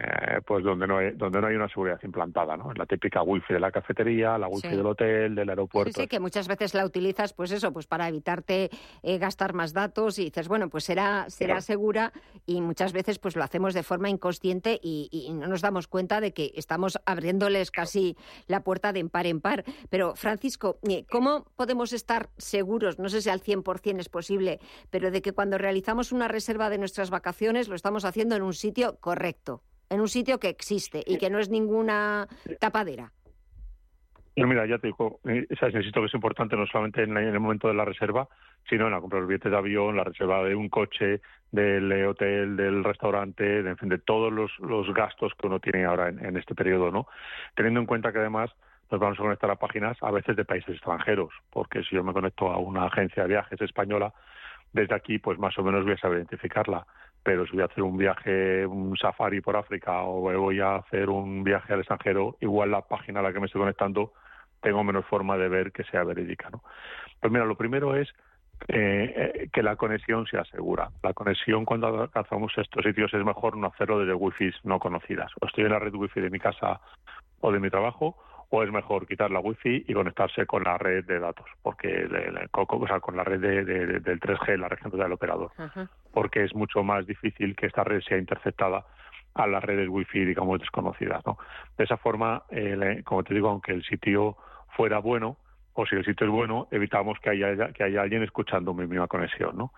[0.46, 3.58] pues donde no hay donde no hay una seguridad implantada no la típica wifi de
[3.58, 5.90] la cafetería la wifi del hotel del aeropuerto.
[5.90, 8.68] sí, sí que muchas veces la utilizas pues eso pues para evitarte
[9.02, 12.12] eh, gastar más datos y dices bueno pues será será segura
[12.44, 16.34] y muchas veces pues lo hacemos de forma inconsciente y, no nos damos cuenta de
[16.34, 19.64] que estamos abriéndoles casi la puerta de en par en par.
[19.88, 25.10] Pero Francisco eh, cómo podemos estar seguros no sé si al 100% es posible pero
[25.10, 28.54] de que cuando realizamos una reserva de nuestras vacaciones lo estamos haciendo en en un
[28.54, 32.26] sitio correcto, en un sitio que existe y que no es ninguna
[32.58, 33.12] tapadera.
[34.34, 37.74] mira, ya te digo, eh, necesito que es importante no solamente en, el momento de
[37.74, 38.28] la reserva,
[38.68, 41.20] sino en la compra del billete de avión, la reserva de un coche,
[41.52, 46.08] del hotel, del restaurante, de, en fin, de todos los, gastos que uno tiene ahora
[46.08, 47.06] en, este periodo, ¿no?
[47.54, 48.50] Teniendo en cuenta que además
[48.90, 52.12] nos vamos a conectar a páginas a veces de países extranjeros, porque si yo me
[52.12, 54.12] conecto a una agencia de viajes española,
[54.72, 56.86] desde aquí pues más o menos voy a saber identificarla
[57.22, 61.08] pero si voy a hacer un viaje, un safari por África o voy a hacer
[61.08, 64.12] un viaje al extranjero, igual la página a la que me estoy conectando
[64.60, 66.48] tengo menos forma de ver que sea verídica.
[66.50, 66.62] ¿no?
[67.20, 68.08] Pues mira, lo primero es
[68.68, 70.90] eh, que la conexión sea segura.
[71.02, 75.32] La conexión cuando alcanzamos estos sitios es mejor no hacerlo desde wifi no conocidas.
[75.40, 76.80] O estoy en la red wifi de mi casa
[77.40, 78.16] o de mi trabajo
[78.54, 82.06] o es mejor quitar la wifi y conectarse con la red de datos, porque
[82.52, 85.50] o sea, con la red de, del 3G, la red del operador,
[86.12, 88.84] porque es mucho más difícil que esta red sea interceptada
[89.34, 91.24] a las redes wifi, digamos, desconocidas.
[91.26, 91.38] ¿no?
[91.76, 92.42] De esa forma,
[93.04, 94.36] como te digo, aunque el sitio
[94.76, 95.36] fuera bueno,
[95.74, 99.06] o si el sitio es bueno, evitamos que haya, que haya alguien escuchando mi misma
[99.06, 99.56] conexión.
[99.56, 99.72] ¿no?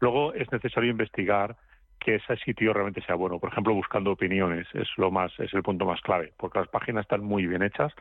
[0.00, 1.56] Luego es necesario investigar
[1.98, 3.38] que ese sitio realmente sea bueno.
[3.38, 7.02] Por ejemplo, buscando opiniones es lo más es el punto más clave, porque las páginas
[7.02, 7.92] están muy bien hechas,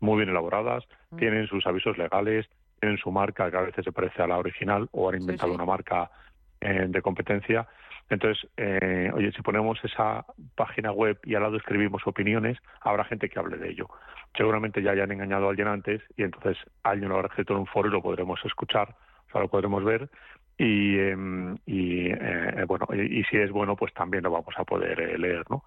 [0.00, 1.16] muy bien elaboradas, mm.
[1.16, 2.46] tienen sus avisos legales,
[2.78, 5.64] tienen su marca que a veces se parece a la original o han inventado una
[5.64, 6.10] marca
[6.60, 7.66] eh, de competencia.
[8.10, 13.28] Entonces, eh, oye, si ponemos esa página web y al lado escribimos opiniones, habrá gente
[13.28, 13.88] que hable de ello.
[14.36, 17.66] Seguramente ya hayan engañado a alguien antes y entonces alguien lo habrá escrito en un
[17.66, 18.94] foro y lo podremos escuchar,
[19.28, 20.08] o sea, lo podremos ver
[20.58, 25.00] y, em, y eh, bueno y, si es bueno pues también lo vamos a poder
[25.00, 25.64] eh, leer no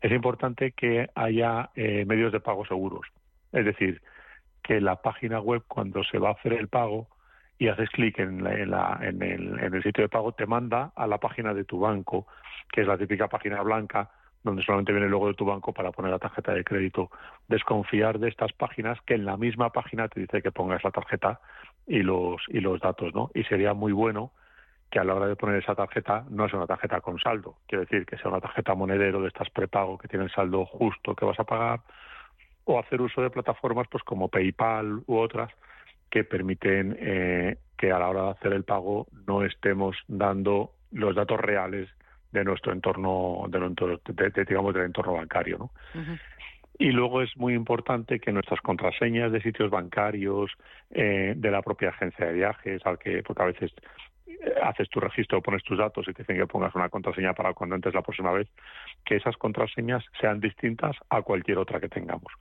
[0.00, 3.06] es importante que haya eh, medios de pago seguros
[3.50, 4.00] es decir
[4.62, 7.08] que la página web cuando se va a hacer el pago
[7.62, 11.06] y haces clic en, la, en, el, en el sitio de pago te manda a
[11.06, 12.26] la página de tu banco
[12.72, 14.10] que es la típica página blanca
[14.42, 17.12] donde solamente viene el logo de tu banco para poner la tarjeta de crédito.
[17.46, 21.38] Desconfiar de estas páginas que en la misma página te dice que pongas la tarjeta
[21.86, 23.30] y los, y los datos, ¿no?
[23.32, 24.32] Y sería muy bueno
[24.90, 27.84] que a la hora de poner esa tarjeta no sea una tarjeta con saldo, quiero
[27.84, 31.24] decir que sea una tarjeta monedero de estas prepago que tiene el saldo justo que
[31.24, 31.82] vas a pagar,
[32.64, 35.52] o hacer uso de plataformas pues como PayPal u otras
[36.12, 41.16] que permiten eh, que a la hora de hacer el pago no estemos dando los
[41.16, 41.88] datos reales
[42.32, 43.98] de nuestro entorno, de, entorno,
[44.46, 45.70] digamos del entorno bancario, ¿no?
[46.78, 50.50] Y luego es muy importante que nuestras contraseñas de sitios bancarios,
[50.90, 53.72] eh, de la propia agencia de viajes, al que, porque a veces
[54.26, 57.54] eh, haces tu registro, pones tus datos y te dicen que pongas una contraseña para
[57.54, 58.48] cuando entres la próxima vez,
[59.04, 62.32] que esas contraseñas sean distintas a cualquier otra que tengamos.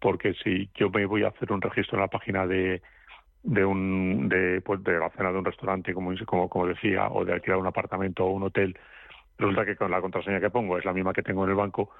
[0.00, 2.82] Porque si yo me voy a hacer un registro en la página de,
[3.42, 7.24] de un de, pues de la cena de un restaurante como, como como decía o
[7.24, 8.76] de alquilar un apartamento o un hotel
[9.38, 11.90] resulta que con la contraseña que pongo es la misma que tengo en el banco,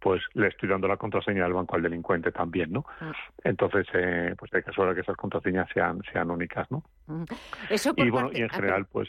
[0.00, 2.84] pues le estoy dando la contraseña del banco al delincuente también, ¿no?
[3.00, 3.10] Mm.
[3.44, 6.82] Entonces, eh, pues hay que asegurar que esas contraseñas sean, sean únicas, ¿no?
[7.06, 7.24] Mm.
[7.70, 9.08] Eso y bueno, y en general, pues...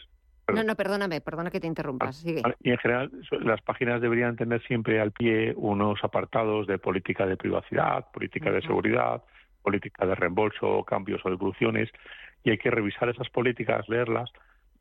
[0.54, 2.18] No, no, perdóname, perdona que te interrumpas.
[2.18, 2.42] Sigue.
[2.62, 3.12] Y en general,
[3.44, 8.62] las páginas deberían tener siempre al pie unos apartados de política de privacidad, política de
[8.62, 9.24] seguridad,
[9.64, 11.90] política de reembolso, cambios o devoluciones,
[12.44, 14.32] y hay que revisar esas políticas, leerlas,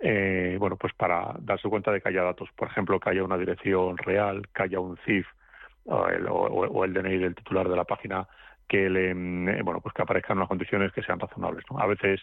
[0.01, 3.39] eh, bueno, pues para darse cuenta de que haya datos, por ejemplo, que haya una
[3.39, 5.27] dirección real, que haya un CIF
[5.85, 8.27] o el, o, el DNI del titular de la página,
[8.69, 11.65] que le, mm, bueno, pues que aparezcan unas condiciones que sean razonables.
[11.79, 12.21] A veces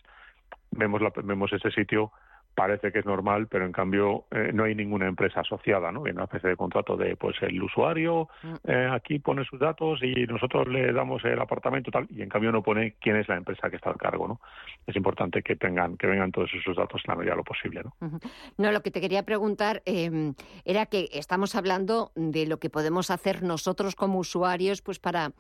[0.71, 2.11] vemos, la, vemos ese sitio
[2.59, 6.03] parece que es normal, pero en cambio eh, no hay ninguna empresa asociada, ¿no?
[6.03, 8.53] Hay una especie de contrato de, pues el usuario Mm.
[8.65, 12.51] eh, aquí pone sus datos y nosotros le damos el apartamento tal, y en cambio
[12.51, 14.41] no pone quién es la empresa que está al cargo, ¿no?
[14.87, 17.81] Es importante que tengan, que vengan todos esos datos en la medida de lo posible,
[17.83, 18.19] ¿no?
[18.57, 20.33] No, lo que te quería preguntar eh,
[20.65, 25.31] era que estamos hablando de lo que podemos hacer nosotros como usuarios, pues para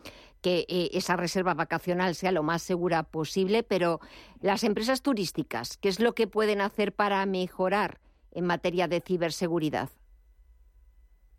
[0.41, 3.99] que eh, esa reserva vacacional sea lo más segura posible, pero
[4.41, 7.97] las empresas turísticas, ¿qué es lo que pueden hacer para mejorar
[8.31, 9.89] en materia de ciberseguridad?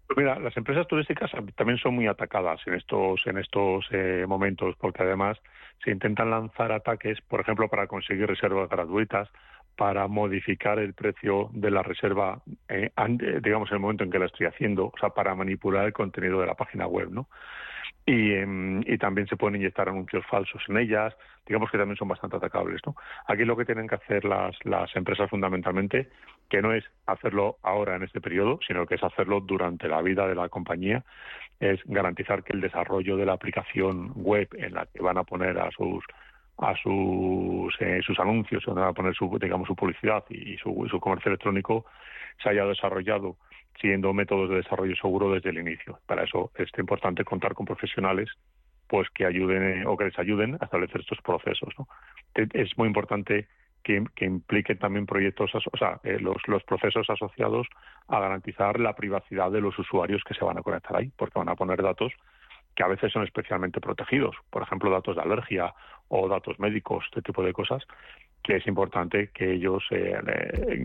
[0.06, 4.74] Pues mira, las empresas turísticas también son muy atacadas en estos en estos eh, momentos
[4.80, 5.38] porque además
[5.84, 9.28] se intentan lanzar ataques, por ejemplo, para conseguir reservas gratuitas,
[9.76, 14.18] para modificar el precio de la reserva, eh, eh, digamos, en el momento en que
[14.18, 17.28] la estoy haciendo, o sea, para manipular el contenido de la página web, ¿no?
[18.06, 21.14] Y, em, y también se pueden inyectar anuncios falsos en ellas,
[21.46, 22.96] digamos que también son bastante atacables, ¿no?
[23.26, 26.08] Aquí lo que tienen que hacer las, las empresas fundamentalmente,
[26.48, 30.26] que no es hacerlo ahora en este periodo, sino que es hacerlo durante la vida
[30.26, 31.04] de la compañía,
[31.60, 35.58] es garantizar que el desarrollo de la aplicación web en la que van a poner
[35.58, 36.04] a sus
[36.58, 41.30] a sus eh, sus anuncios, van a poner su digamos su publicidad y su comercio
[41.30, 41.86] electrónico
[42.42, 43.36] se haya desarrollado
[43.78, 45.98] siguiendo métodos de desarrollo seguro desde el inicio.
[46.06, 48.28] Para eso es importante contar con profesionales
[48.88, 51.72] pues que ayuden eh, o que les ayuden a establecer estos procesos.
[52.32, 53.46] Te- Es muy importante
[53.84, 57.66] que, que impliquen también proyectos, o sea, eh, los, procesos asociados
[58.08, 61.48] a garantizar la privacidad de los usuarios que se van a conectar ahí, porque van
[61.48, 62.12] a poner datos
[62.74, 65.72] que a veces son especialmente protegidos, por ejemplo, datos de alergia
[66.08, 67.82] o datos médicos, este tipo de cosas,
[68.42, 70.18] que es importante que ellos eh,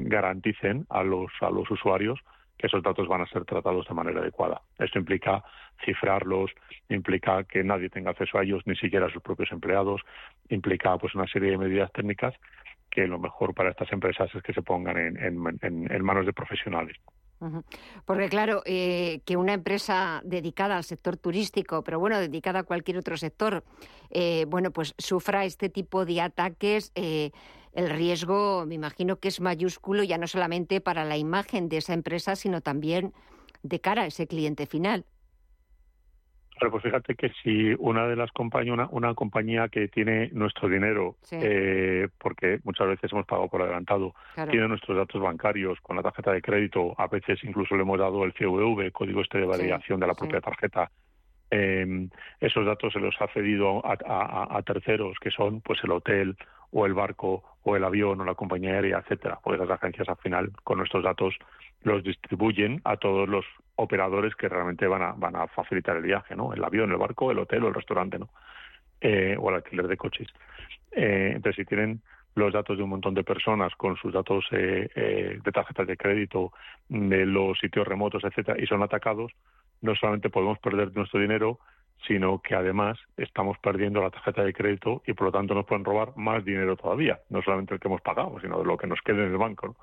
[0.06, 2.20] garanticen a los, a los usuarios
[2.58, 4.62] que esos datos van a ser tratados de manera adecuada.
[4.80, 5.44] Esto implica
[5.84, 6.52] cifrarlos,
[6.90, 10.02] implica que nadie tenga acceso a ellos, ni siquiera sus propios empleados,
[10.50, 12.34] implica pues una serie de medidas técnicas
[12.90, 16.96] que lo mejor para estas empresas es que se pongan en, manos de profesionales.
[18.06, 22.98] Porque claro, eh, que una empresa dedicada al sector turístico, pero bueno, dedicada a cualquier
[22.98, 23.64] otro sector,
[24.10, 27.32] eh, bueno, pues sufra este tipo de ataques, eh,
[27.76, 31.94] el riesgo, me imagino que es mayúsculo ya no solamente para la imagen de esa
[31.94, 33.14] empresa, sino también
[33.64, 35.06] de cara a ese cliente final.
[36.58, 40.70] Claro, pues fíjate que si una de las compañías, una, una compañía que tiene nuestro
[40.70, 41.36] dinero, Sí.
[41.42, 44.52] eh, porque muchas veces hemos pagado por adelantado, Claro.
[44.52, 48.24] tiene nuestros datos bancarios con la tarjeta de crédito, a veces incluso le hemos dado
[48.24, 50.90] el CVV, código este de validación de la propia tarjeta.
[51.52, 52.08] eh,
[52.40, 56.36] esos datos se los ha cedido a, a- a terceros, que son pues el hotel
[56.72, 59.40] o el barco o el avión o la compañía aérea, etcétera.
[59.44, 61.36] Porque las agencias al final con nuestros datos
[61.84, 63.46] los distribuyen a todos los
[63.76, 66.54] operadores que realmente van a, van a facilitar el viaje, ¿no?
[66.54, 68.30] El avión, el barco, el hotel o el restaurante, ¿no?
[69.02, 70.28] Eh, o el alquiler de coches.
[70.92, 72.02] Eh, entonces, si tienen
[72.36, 75.98] los datos de un montón de personas con sus datos eh, eh, de tarjetas de
[75.98, 76.52] crédito,
[76.90, 79.32] de los sitios remotos, etcétera, y son atacados,
[79.82, 81.60] no solamente podemos perder nuestro dinero,
[82.08, 85.86] sino que además estamos perdiendo la tarjeta de crédito y por lo tanto nos pueden
[85.86, 89.02] robar más dinero todavía, no solamente el que hemos pagado, sino de lo que nos
[89.02, 89.76] quede en el banco.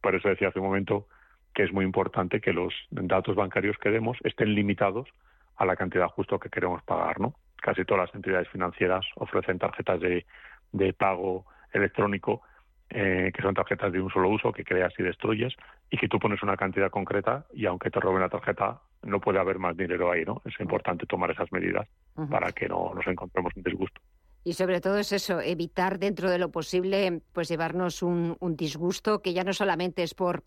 [0.00, 1.06] Por eso decía hace un momento
[1.54, 5.08] que es muy importante que los datos bancarios que demos estén limitados
[5.56, 7.34] a la cantidad justo que queremos pagar, ¿no?
[7.56, 10.26] Casi todas las entidades financieras ofrecen tarjetas de,
[10.72, 12.42] de pago electrónico
[12.90, 15.54] eh, que son tarjetas de un solo uso que creas y destruyes
[15.90, 19.38] y que tú pones una cantidad concreta y aunque te roben la tarjeta no puede
[19.38, 20.42] haber más dinero ahí, ¿no?
[20.44, 21.88] Es importante tomar esas medidas
[22.30, 24.00] para que no nos encontremos en disgusto.
[24.44, 29.22] Y sobre todo es eso, evitar dentro de lo posible, pues llevarnos un, un disgusto
[29.22, 30.42] que ya no solamente es por,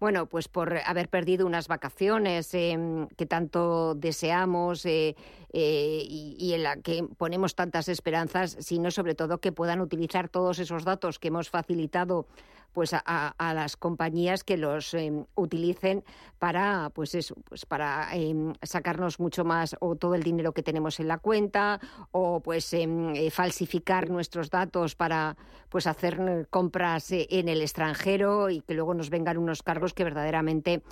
[0.00, 2.78] bueno, pues por haber perdido unas vacaciones eh,
[3.16, 5.14] que tanto deseamos eh,
[5.52, 10.30] eh, y, y en la que ponemos tantas esperanzas, sino sobre todo que puedan utilizar
[10.30, 12.26] todos esos datos que hemos facilitado
[12.74, 12.98] pues a,
[13.38, 16.04] a- las compañías que los eh, utilicen
[16.38, 21.00] para pues eso pues para eh, sacarnos mucho más o todo el dinero que tenemos
[21.00, 25.36] en la cuenta o pues em, eh, falsificar nuestros datos para
[25.70, 29.94] pues hacer eh, compras eh, en el extranjero y que luego nos vengan unos cargos
[29.94, 30.82] que verdaderamente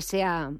[0.00, 0.52] sea-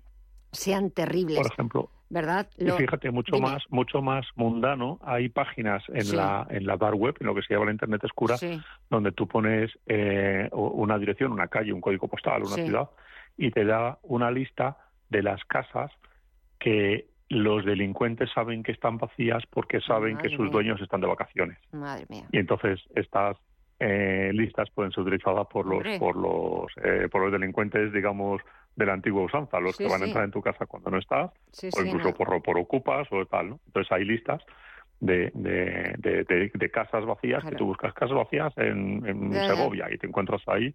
[0.53, 1.39] sean terribles.
[1.39, 3.51] Por ejemplo, verdad Y fíjate, mucho dime.
[3.51, 6.17] más, mucho más mundano, hay páginas en Sí.
[6.17, 8.61] la en la dark web, en lo que se llama la internet oscura, Sí.
[8.91, 12.65] donde tú pones eh, una dirección, una calle, un código postal, una Sí.
[12.65, 12.91] ciudad,
[13.39, 14.77] y te da una lista
[15.09, 15.91] de las casas
[16.59, 20.51] que los delincuentes saben que están vacías porque saben que sus mía.
[20.51, 21.59] dueños están de vacaciones.
[21.73, 23.37] madre mía Y entonces estas
[23.79, 25.99] eh, listas pueden ser utilizadas por los Hombre.
[25.99, 28.43] por los eh, por los delincuentes, digamos,
[28.81, 30.05] de la antigua usanza, los Sí, que van sí.
[30.05, 32.15] a entrar en tu casa cuando no estás, Sí, o incluso no.
[32.15, 33.61] por, por ocupas o tal, ¿no?
[33.67, 34.43] Entonces hay listas
[34.99, 39.41] de, de, de, de- casas vacías, que tú buscas casas vacías en.
[39.47, 40.75] Segovia y te encuentras ahí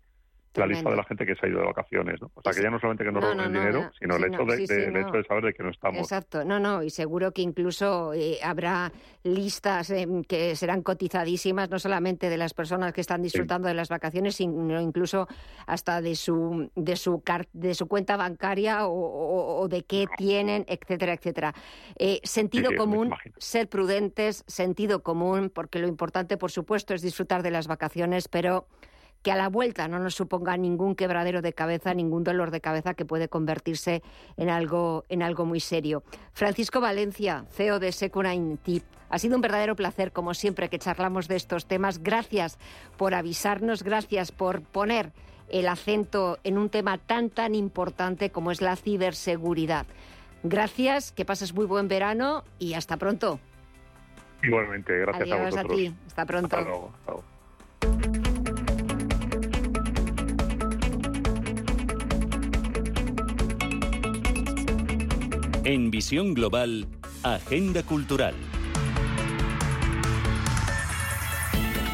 [0.56, 2.22] la lista de la gente que se ha ido de vacaciones.
[2.22, 2.32] ¿no?
[2.34, 4.64] O sea, que ya no solamente que no, roben el dinero, sino el, hecho, de,
[4.64, 6.00] el hecho de saber de que no estamos.
[6.00, 8.92] Exacto, no, no, y seguro que incluso eh, habrá
[9.24, 9.92] listas
[10.28, 14.80] que serán cotizadísimas, no solamente de las personas que están disfrutando de las vacaciones, sino
[14.82, 15.28] incluso
[15.66, 21.54] hasta de su, de su, de su cuenta bancaria o, de qué tienen, etcétera, etcétera.
[21.98, 27.52] Eh, sentido común, ser prudentes, sentido común, porque lo importante, por supuesto, es disfrutar de
[27.52, 28.68] las vacaciones, pero
[29.26, 32.94] que a la vuelta no nos suponga ningún quebradero de cabeza, ningún dolor de cabeza
[32.94, 34.04] que puede convertirse
[34.38, 36.04] en algo, en algo muy serio.
[36.34, 38.84] Francisco Valencia, CEO de Securine Tip.
[39.10, 42.04] Ha sido un verdadero placer, como siempre, que charlamos de estos temas.
[42.04, 42.60] Gracias
[42.98, 45.12] por avisarnos, gracias por poner
[45.50, 49.88] el acento en un tema tan, tan importante como es la ciberseguridad.
[50.44, 53.40] Gracias, que pases muy buen verano y hasta pronto.
[54.44, 55.72] Igualmente, gracias a vosotros.
[55.72, 56.58] a ti, hasta pronto.
[56.58, 57.35] Hasta luego.
[65.66, 66.88] En Visión Global,
[67.24, 68.36] Agenda Cultural.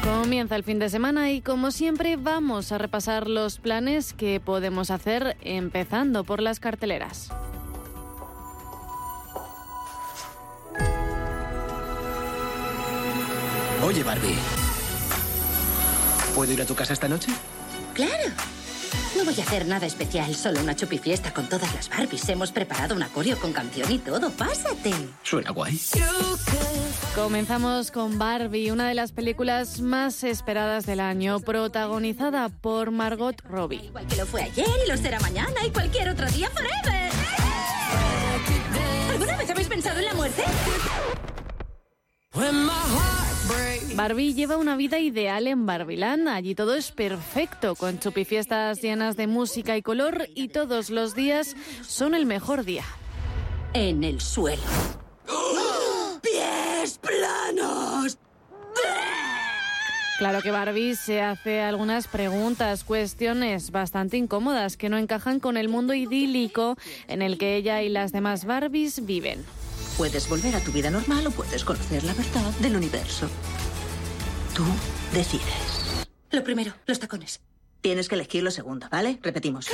[0.04, 4.90] Comienza el fin de semana y como siempre vamos a repasar los planes que podemos
[4.90, 7.30] hacer empezando por las carteleras.
[13.82, 14.36] Oye Barbie,
[16.34, 17.32] ¿puedo ir a tu casa esta noche?
[17.94, 18.51] Claro.
[19.16, 22.28] No voy a hacer nada especial, solo una chupifiesta con todas las Barbies.
[22.28, 24.30] Hemos preparado un acorio con canción y todo.
[24.30, 24.92] Pásate.
[25.22, 25.80] Suena guay.
[27.14, 33.84] Comenzamos con Barbie, una de las películas más esperadas del año, protagonizada por Margot Robbie.
[33.84, 37.10] Igual que lo fue ayer y lo será mañana y cualquier otro día forever.
[39.10, 40.42] ¿Alguna vez habéis pensado en la muerte?
[43.94, 46.28] Barbie lleva una vida ideal en Barbiland.
[46.28, 51.56] Allí todo es perfecto, con chupifiestas llenas de música y color y todos los días
[51.86, 52.84] son el mejor día.
[53.74, 54.62] En el suelo.
[56.22, 58.18] ¡Pies planos!
[60.18, 65.68] Claro que Barbie se hace algunas preguntas, cuestiones bastante incómodas que no encajan con el
[65.68, 66.76] mundo idílico
[67.08, 69.44] en el que ella y las demás Barbies viven.
[69.96, 73.28] Puedes volver a tu vida normal o puedes conocer la verdad del universo.
[74.54, 74.64] Tú
[75.12, 76.06] decides.
[76.30, 77.40] Lo primero, los tacones.
[77.82, 79.18] Tienes que elegir lo segundo, ¿vale?
[79.22, 79.68] Repetimos.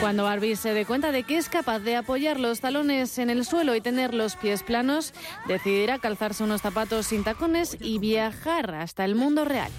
[0.00, 3.44] Cuando Barbie se dé cuenta de que es capaz de apoyar los talones en el
[3.44, 5.14] suelo y tener los pies planos,
[5.46, 9.70] decidirá calzarse unos zapatos sin tacones y viajar hasta el mundo real.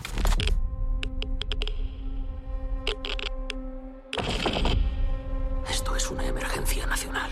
[5.70, 7.30] Esto es una emergencia nacional.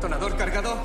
[0.00, 0.78] ¿Detonador cargado?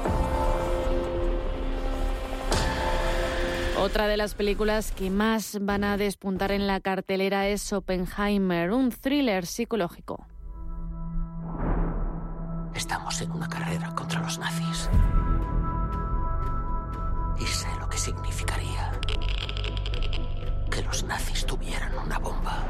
[3.80, 8.92] Otra de las películas que más van a despuntar en la cartelera es Oppenheimer, un
[8.92, 10.28] thriller psicológico.
[12.74, 14.90] Estamos en una carrera contra los nazis.
[17.40, 19.00] Y sé lo que significaría
[20.70, 22.66] que los nazis tuvieran una bomba.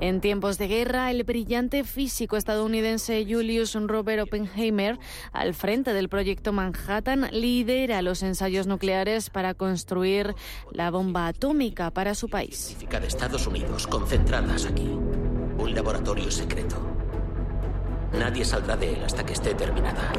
[0.00, 4.98] En tiempos de guerra, el brillante físico estadounidense Julius Robert Oppenheimer,
[5.32, 10.34] al frente del proyecto Manhattan, lidera los ensayos nucleares para construir
[10.72, 12.76] la bomba atómica para su país.
[12.80, 14.88] de Estados Unidos concentradas aquí.
[14.88, 16.76] Un laboratorio secreto.
[18.14, 20.12] Nadie saldrá de él hasta que esté terminada.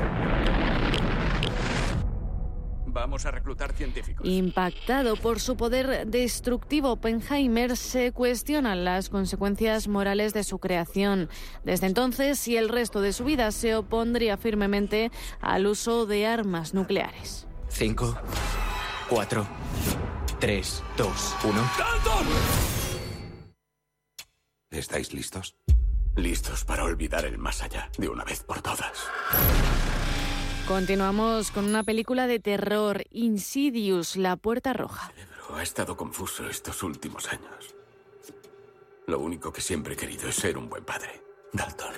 [2.92, 4.28] Vamos a reclutar científicos.
[4.28, 11.30] Impactado por su poder destructivo, Oppenheimer se cuestionan las consecuencias morales de su creación.
[11.64, 16.74] Desde entonces y el resto de su vida se opondría firmemente al uso de armas
[16.74, 17.48] nucleares.
[17.70, 18.18] Cinco,
[19.10, 19.48] cuatro,
[20.40, 21.62] tres, dos, uno.
[21.78, 22.28] ¡Dalton!
[24.70, 25.56] ¿Estáis listos?
[26.16, 29.08] Listos para olvidar el más allá de una vez por todas.
[30.72, 35.12] Continuamos con una película de terror, Insidious, La Puerta Roja.
[35.54, 37.76] ha estado confuso estos últimos años.
[39.06, 41.22] Lo único que siempre he querido es ser un buen padre.
[41.52, 41.92] Dalton.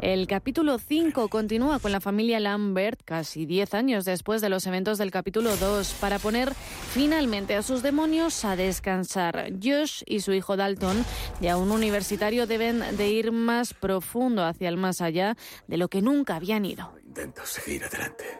[0.00, 4.96] El capítulo 5 continúa con la familia Lambert casi 10 años después de los eventos
[4.96, 9.52] del capítulo 2 para poner finalmente a sus demonios a descansar.
[9.62, 11.04] Josh y su hijo Dalton,
[11.42, 15.36] ya un universitario, deben de ir más profundo hacia el más allá
[15.66, 16.94] de lo que nunca habían ido.
[17.04, 18.39] Intento seguir adelante.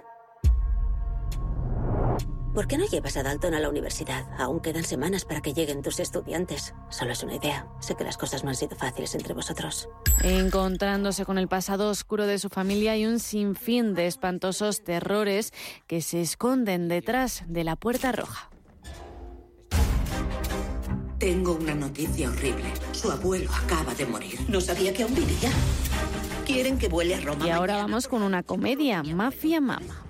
[2.54, 4.26] ¿Por qué no llevas a Dalton a la universidad?
[4.36, 6.74] Aún quedan semanas para que lleguen tus estudiantes.
[6.88, 7.68] Solo es una idea.
[7.78, 9.88] Sé que las cosas no han sido fáciles entre vosotros.
[10.22, 15.52] Encontrándose con el pasado oscuro de su familia y un sinfín de espantosos terrores
[15.86, 18.50] que se esconden detrás de la puerta roja.
[21.18, 22.72] Tengo una noticia horrible.
[22.92, 24.40] Su abuelo acaba de morir.
[24.48, 25.50] No sabía que aún vivía.
[26.46, 27.46] Quieren que vuele a Roma.
[27.46, 30.09] Y ahora vamos con una comedia, Mafia Mama.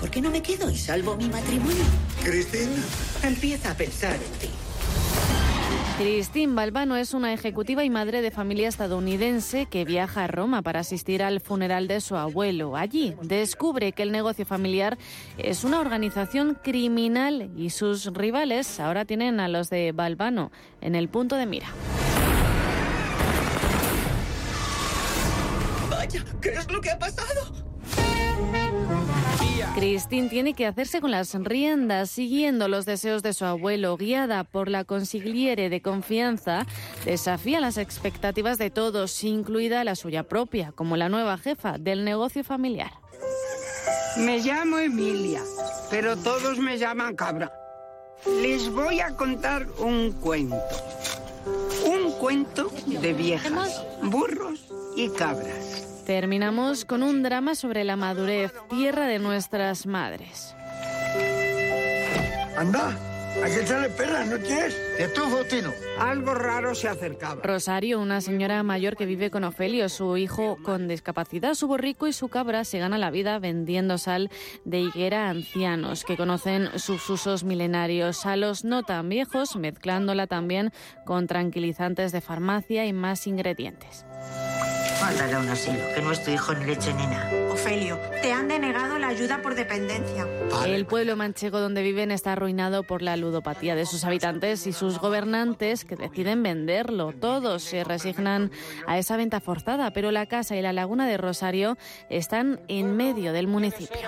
[0.00, 1.84] ¿Por qué no me quedo y salvo mi matrimonio?
[2.24, 2.82] Cristina.
[3.22, 4.48] Empieza a pensar en ti.
[5.98, 10.80] Christine Balbano es una ejecutiva y madre de familia estadounidense que viaja a Roma para
[10.80, 12.74] asistir al funeral de su abuelo.
[12.74, 14.96] Allí descubre que el negocio familiar
[15.36, 21.10] es una organización criminal y sus rivales ahora tienen a los de Balbano en el
[21.10, 21.66] punto de mira.
[25.90, 27.59] Vaya, ¿qué es lo que ha pasado?
[29.74, 34.68] Christine tiene que hacerse con las riendas, siguiendo los deseos de su abuelo, guiada por
[34.68, 36.66] la consigliere de confianza,
[37.04, 42.44] desafía las expectativas de todos, incluida la suya propia, como la nueva jefa del negocio
[42.44, 42.90] familiar.
[44.18, 45.40] Me llamo Emilia,
[45.90, 47.52] pero todos me llaman cabra.
[48.42, 50.56] Les voy a contar un cuento.
[51.86, 55.89] Un cuento de viejas, burros y cabras.
[56.10, 60.56] Terminamos con un drama sobre la madurez, tierra de nuestras madres.
[62.56, 62.98] Anda,
[63.40, 64.76] hay que echarle perras, ¿no quieres?
[64.98, 65.72] ¿Y tú, Faustino?
[66.00, 67.40] Algo raro se acercaba.
[67.44, 72.12] Rosario, una señora mayor que vive con Ofelio, su hijo con discapacidad, su borrico y
[72.12, 74.30] su cabra se gana la vida vendiendo sal
[74.64, 80.26] de higuera a ancianos que conocen sus usos milenarios, a los no tan viejos, mezclándola
[80.26, 80.72] también
[81.06, 84.04] con tranquilizantes de farmacia y más ingredientes.
[85.00, 87.30] Mándale a un asilo, que no es tu hijo ni leche ni nada.
[87.50, 90.26] Ofelio, te han denegado la ayuda por dependencia.
[90.66, 94.98] El pueblo manchego donde viven está arruinado por la ludopatía de sus habitantes y sus
[94.98, 97.12] gobernantes que deciden venderlo.
[97.12, 98.50] Todos se resignan
[98.86, 101.76] a esa venta forzada, pero la casa y la laguna de Rosario
[102.08, 103.98] están en medio del municipio.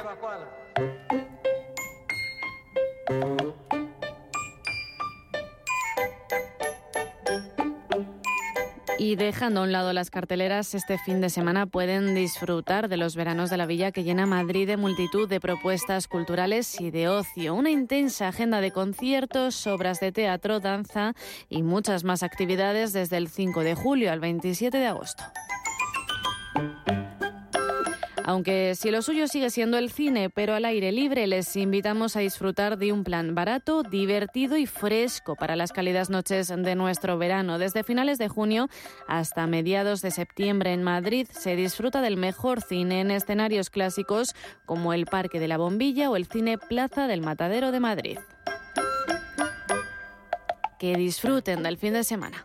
[9.03, 13.17] Y dejando a un lado las carteleras, este fin de semana pueden disfrutar de los
[13.17, 17.53] veranos de la villa que llena Madrid de multitud de propuestas culturales y de ocio.
[17.57, 21.15] Una intensa agenda de conciertos, obras de teatro, danza
[21.49, 25.25] y muchas más actividades desde el 5 de julio al 27 de agosto.
[28.25, 32.21] Aunque si lo suyo sigue siendo el cine, pero al aire libre, les invitamos a
[32.21, 37.59] disfrutar de un plan barato, divertido y fresco para las cálidas noches de nuestro verano.
[37.59, 38.69] Desde finales de junio
[39.09, 44.35] hasta mediados de septiembre en Madrid se disfruta del mejor cine en escenarios clásicos
[44.67, 48.19] como el Parque de la Bombilla o el Cine Plaza del Matadero de Madrid.
[50.79, 52.45] Que disfruten del fin de semana.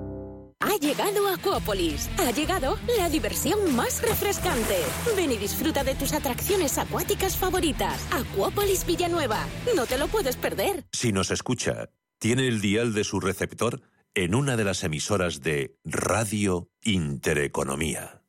[0.61, 2.09] Ha llegado Acuópolis.
[2.19, 4.77] Ha llegado la diversión más refrescante.
[5.15, 8.07] Ven y disfruta de tus atracciones acuáticas favoritas.
[8.11, 9.45] Acuópolis Villanueva.
[9.75, 10.85] No te lo puedes perder.
[10.91, 11.89] Si nos escucha,
[12.19, 13.81] tiene el dial de su receptor
[14.13, 18.20] en una de las emisoras de Radio Intereconomía.